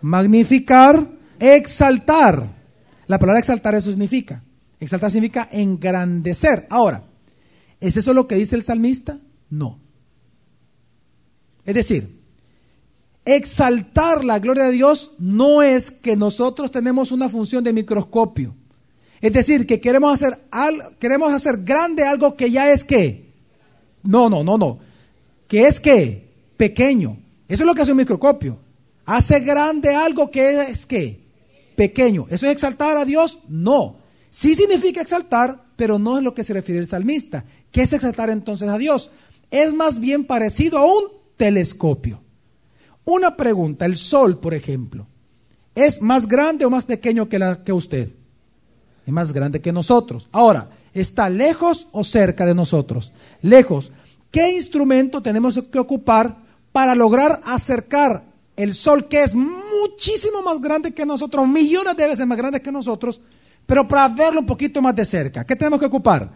magnificar, 0.00 1.06
exaltar. 1.38 2.48
La 3.06 3.18
palabra 3.18 3.40
exaltar 3.40 3.74
eso 3.74 3.90
significa. 3.90 4.42
Exaltar 4.84 5.10
significa 5.10 5.48
engrandecer. 5.52 6.66
Ahora, 6.70 7.04
¿es 7.80 7.96
eso 7.96 8.12
lo 8.12 8.26
que 8.28 8.36
dice 8.36 8.56
el 8.56 8.62
salmista? 8.62 9.18
No. 9.50 9.78
Es 11.64 11.74
decir, 11.74 12.20
exaltar 13.24 14.24
la 14.24 14.38
gloria 14.38 14.64
de 14.64 14.72
Dios 14.72 15.12
no 15.18 15.62
es 15.62 15.90
que 15.90 16.16
nosotros 16.16 16.70
tenemos 16.70 17.12
una 17.12 17.28
función 17.28 17.64
de 17.64 17.72
microscopio. 17.72 18.54
Es 19.20 19.32
decir, 19.32 19.66
que 19.66 19.80
queremos 19.80 20.12
hacer, 20.12 20.38
queremos 20.98 21.32
hacer 21.32 21.64
grande 21.64 22.04
algo 22.04 22.36
que 22.36 22.50
ya 22.50 22.70
es 22.70 22.84
que. 22.84 23.32
No, 24.02 24.28
no, 24.28 24.44
no, 24.44 24.58
no. 24.58 24.78
Que 25.48 25.66
es 25.66 25.80
que 25.80 26.30
pequeño. 26.56 27.16
Eso 27.48 27.62
es 27.62 27.66
lo 27.66 27.74
que 27.74 27.82
hace 27.82 27.92
un 27.92 27.98
microscopio. 27.98 28.58
Hace 29.06 29.40
grande 29.40 29.94
algo 29.94 30.30
que 30.30 30.62
es 30.70 30.84
que 30.84 31.20
pequeño. 31.74 32.26
¿Eso 32.28 32.46
es 32.46 32.52
exaltar 32.52 32.96
a 32.96 33.04
Dios? 33.04 33.38
No. 33.48 33.96
Sí 34.34 34.56
significa 34.56 35.00
exaltar, 35.00 35.62
pero 35.76 36.00
no 36.00 36.18
es 36.18 36.24
lo 36.24 36.34
que 36.34 36.42
se 36.42 36.52
refiere 36.52 36.80
el 36.80 36.88
salmista. 36.88 37.44
¿Qué 37.70 37.82
es 37.82 37.92
exaltar 37.92 38.30
entonces 38.30 38.68
a 38.68 38.78
Dios? 38.78 39.12
Es 39.48 39.72
más 39.72 40.00
bien 40.00 40.24
parecido 40.24 40.78
a 40.78 40.86
un 40.86 41.04
telescopio. 41.36 42.20
Una 43.04 43.36
pregunta, 43.36 43.84
el 43.84 43.94
sol, 43.94 44.40
por 44.40 44.52
ejemplo, 44.52 45.06
¿es 45.76 46.02
más 46.02 46.26
grande 46.26 46.64
o 46.64 46.70
más 46.70 46.82
pequeño 46.82 47.28
que, 47.28 47.38
la, 47.38 47.62
que 47.62 47.72
usted? 47.72 48.12
Es 49.06 49.12
más 49.12 49.32
grande 49.32 49.60
que 49.60 49.72
nosotros. 49.72 50.28
Ahora, 50.32 50.68
¿está 50.92 51.30
lejos 51.30 51.86
o 51.92 52.02
cerca 52.02 52.44
de 52.44 52.56
nosotros? 52.56 53.12
Lejos. 53.40 53.92
¿Qué 54.32 54.50
instrumento 54.50 55.22
tenemos 55.22 55.62
que 55.70 55.78
ocupar 55.78 56.38
para 56.72 56.96
lograr 56.96 57.40
acercar 57.44 58.24
el 58.56 58.74
sol, 58.74 59.06
que 59.06 59.22
es 59.22 59.36
muchísimo 59.36 60.42
más 60.42 60.60
grande 60.60 60.92
que 60.92 61.06
nosotros, 61.06 61.46
millones 61.46 61.96
de 61.96 62.08
veces 62.08 62.26
más 62.26 62.36
grande 62.36 62.60
que 62.60 62.72
nosotros, 62.72 63.20
pero 63.66 63.86
para 63.86 64.08
verlo 64.08 64.40
un 64.40 64.46
poquito 64.46 64.82
más 64.82 64.94
de 64.94 65.04
cerca, 65.04 65.44
¿qué 65.44 65.56
tenemos 65.56 65.80
que 65.80 65.86
ocupar? 65.86 66.30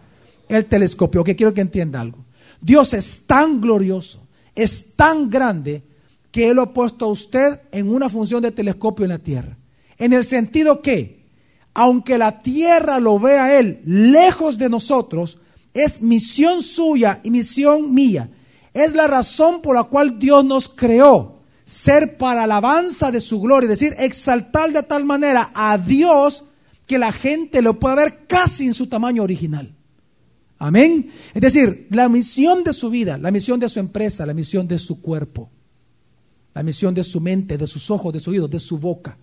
El 0.47 0.65
telescopio, 0.65 1.23
que 1.23 1.35
quiero 1.35 1.53
que 1.53 1.61
entienda 1.61 2.01
algo. 2.01 2.25
Dios 2.61 2.93
es 2.93 3.25
tan 3.25 3.61
glorioso, 3.61 4.27
es 4.55 4.95
tan 4.95 5.29
grande, 5.29 5.83
que 6.31 6.49
Él 6.49 6.57
lo 6.57 6.63
ha 6.63 6.73
puesto 6.73 7.05
a 7.05 7.09
usted 7.09 7.59
en 7.71 7.89
una 7.89 8.09
función 8.09 8.41
de 8.41 8.51
telescopio 8.51 9.05
en 9.05 9.09
la 9.09 9.17
tierra. 9.17 9.57
En 9.97 10.13
el 10.13 10.23
sentido 10.23 10.81
que, 10.81 11.25
aunque 11.73 12.17
la 12.17 12.39
tierra 12.39 12.99
lo 12.99 13.19
vea 13.19 13.57
Él 13.59 13.81
lejos 13.83 14.57
de 14.57 14.69
nosotros, 14.69 15.37
es 15.73 16.01
misión 16.01 16.61
suya 16.61 17.19
y 17.23 17.31
misión 17.31 17.93
mía. 17.93 18.29
Es 18.73 18.93
la 18.93 19.07
razón 19.07 19.61
por 19.61 19.75
la 19.75 19.85
cual 19.85 20.19
Dios 20.19 20.45
nos 20.45 20.69
creó. 20.69 21.39
Ser 21.65 22.17
para 22.17 22.43
alabanza 22.43 23.11
de 23.11 23.21
su 23.21 23.39
gloria, 23.39 23.71
es 23.71 23.79
decir, 23.79 23.95
exaltar 23.99 24.71
de 24.71 24.81
tal 24.81 25.05
manera 25.05 25.51
a 25.53 25.77
Dios 25.77 26.45
que 26.89 26.97
la 26.97 27.11
gente 27.11 27.61
lo 27.61 27.79
pueda 27.79 27.93
ver 27.93 28.25
casi 28.25 28.65
en 28.65 28.73
su 28.73 28.87
tamaño 28.87 29.21
original. 29.21 29.75
Amén. 30.57 31.11
Es 31.35 31.41
decir, 31.41 31.87
la 31.91 32.09
misión 32.09 32.63
de 32.63 32.73
su 32.73 32.89
vida, 32.89 33.19
la 33.19 33.29
misión 33.29 33.59
de 33.59 33.69
su 33.69 33.79
empresa, 33.79 34.25
la 34.25 34.33
misión 34.33 34.67
de 34.67 34.79
su 34.79 34.99
cuerpo, 34.99 35.51
la 36.55 36.63
misión 36.63 36.95
de 36.95 37.03
su 37.03 37.21
mente, 37.21 37.59
de 37.59 37.67
sus 37.67 37.91
ojos, 37.91 38.11
de 38.11 38.19
sus 38.19 38.29
oídos, 38.29 38.49
de 38.49 38.59
su 38.59 38.79
boca, 38.79 39.19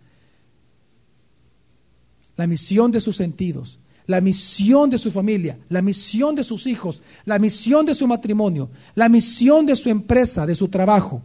la 2.36 2.46
misión 2.46 2.92
de 2.92 3.00
sus 3.00 3.16
sentidos, 3.16 3.80
la 4.06 4.20
misión 4.20 4.88
de 4.88 4.98
su 4.98 5.10
familia, 5.10 5.58
la 5.68 5.82
misión 5.82 6.36
de 6.36 6.44
sus 6.44 6.68
hijos, 6.68 7.02
la 7.24 7.40
misión 7.40 7.84
de 7.84 7.96
su 7.96 8.06
matrimonio, 8.06 8.70
la 8.94 9.08
misión 9.08 9.66
de 9.66 9.74
su 9.74 9.90
empresa, 9.90 10.46
de 10.46 10.54
su 10.54 10.68
trabajo, 10.68 11.20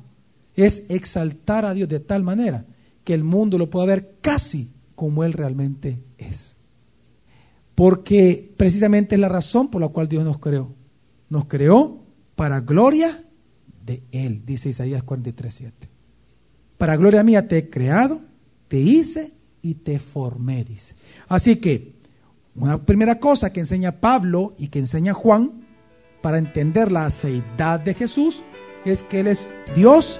es 0.56 0.86
exaltar 0.90 1.66
a 1.66 1.76
Dios 1.76 1.88
de 1.88 2.00
tal 2.00 2.24
manera 2.24 2.66
que 3.04 3.14
el 3.14 3.24
mundo 3.24 3.60
lo 3.60 3.70
pueda 3.70 3.86
ver 3.86 4.16
casi 4.22 4.72
como 4.96 5.24
Él 5.24 5.34
realmente 5.34 6.00
Porque 7.76 8.54
precisamente 8.58 9.16
es 9.16 9.22
la 9.22 9.30
razón 9.30 9.70
por 9.70 9.82
la 9.82 9.88
cual 9.88 10.08
Dios 10.08 10.24
nos 10.24 10.38
creó. 10.40 10.74
Nos 11.30 11.46
creó 11.46 12.04
para 12.36 12.60
gloria 12.60 13.24
de 13.86 14.04
Él, 14.12 14.44
dice 14.46 14.70
Isaías 14.70 15.04
43, 15.04 15.64
Para 16.78 16.96
gloria 16.96 17.24
mía 17.24 17.48
te 17.48 17.58
he 17.58 17.70
creado, 17.70 18.22
te 18.68 18.78
hice 18.78 19.32
y 19.62 19.76
te 19.76 20.00
formé, 20.00 20.64
dice. 20.64 20.96
Así 21.28 21.58
que, 21.58 22.00
una 22.56 22.84
primera 22.84 23.20
cosa 23.20 23.54
que 23.54 23.62
enseña 23.62 24.02
Pablo 24.02 24.56
y 24.58 24.68
que 24.68 24.80
enseña 24.80 25.14
Juan 25.14 25.66
para 26.22 26.38
entender 26.38 26.92
la 26.92 27.10
seidad 27.10 27.80
de 27.80 27.94
Jesús 27.94 28.44
es 28.86 29.04
que 29.04 29.22
Él 29.22 29.28
es 29.28 29.54
Dios 29.76 30.20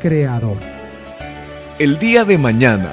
creador. 0.00 0.58
El 1.78 1.98
día 1.98 2.24
de 2.24 2.36
mañana 2.36 2.92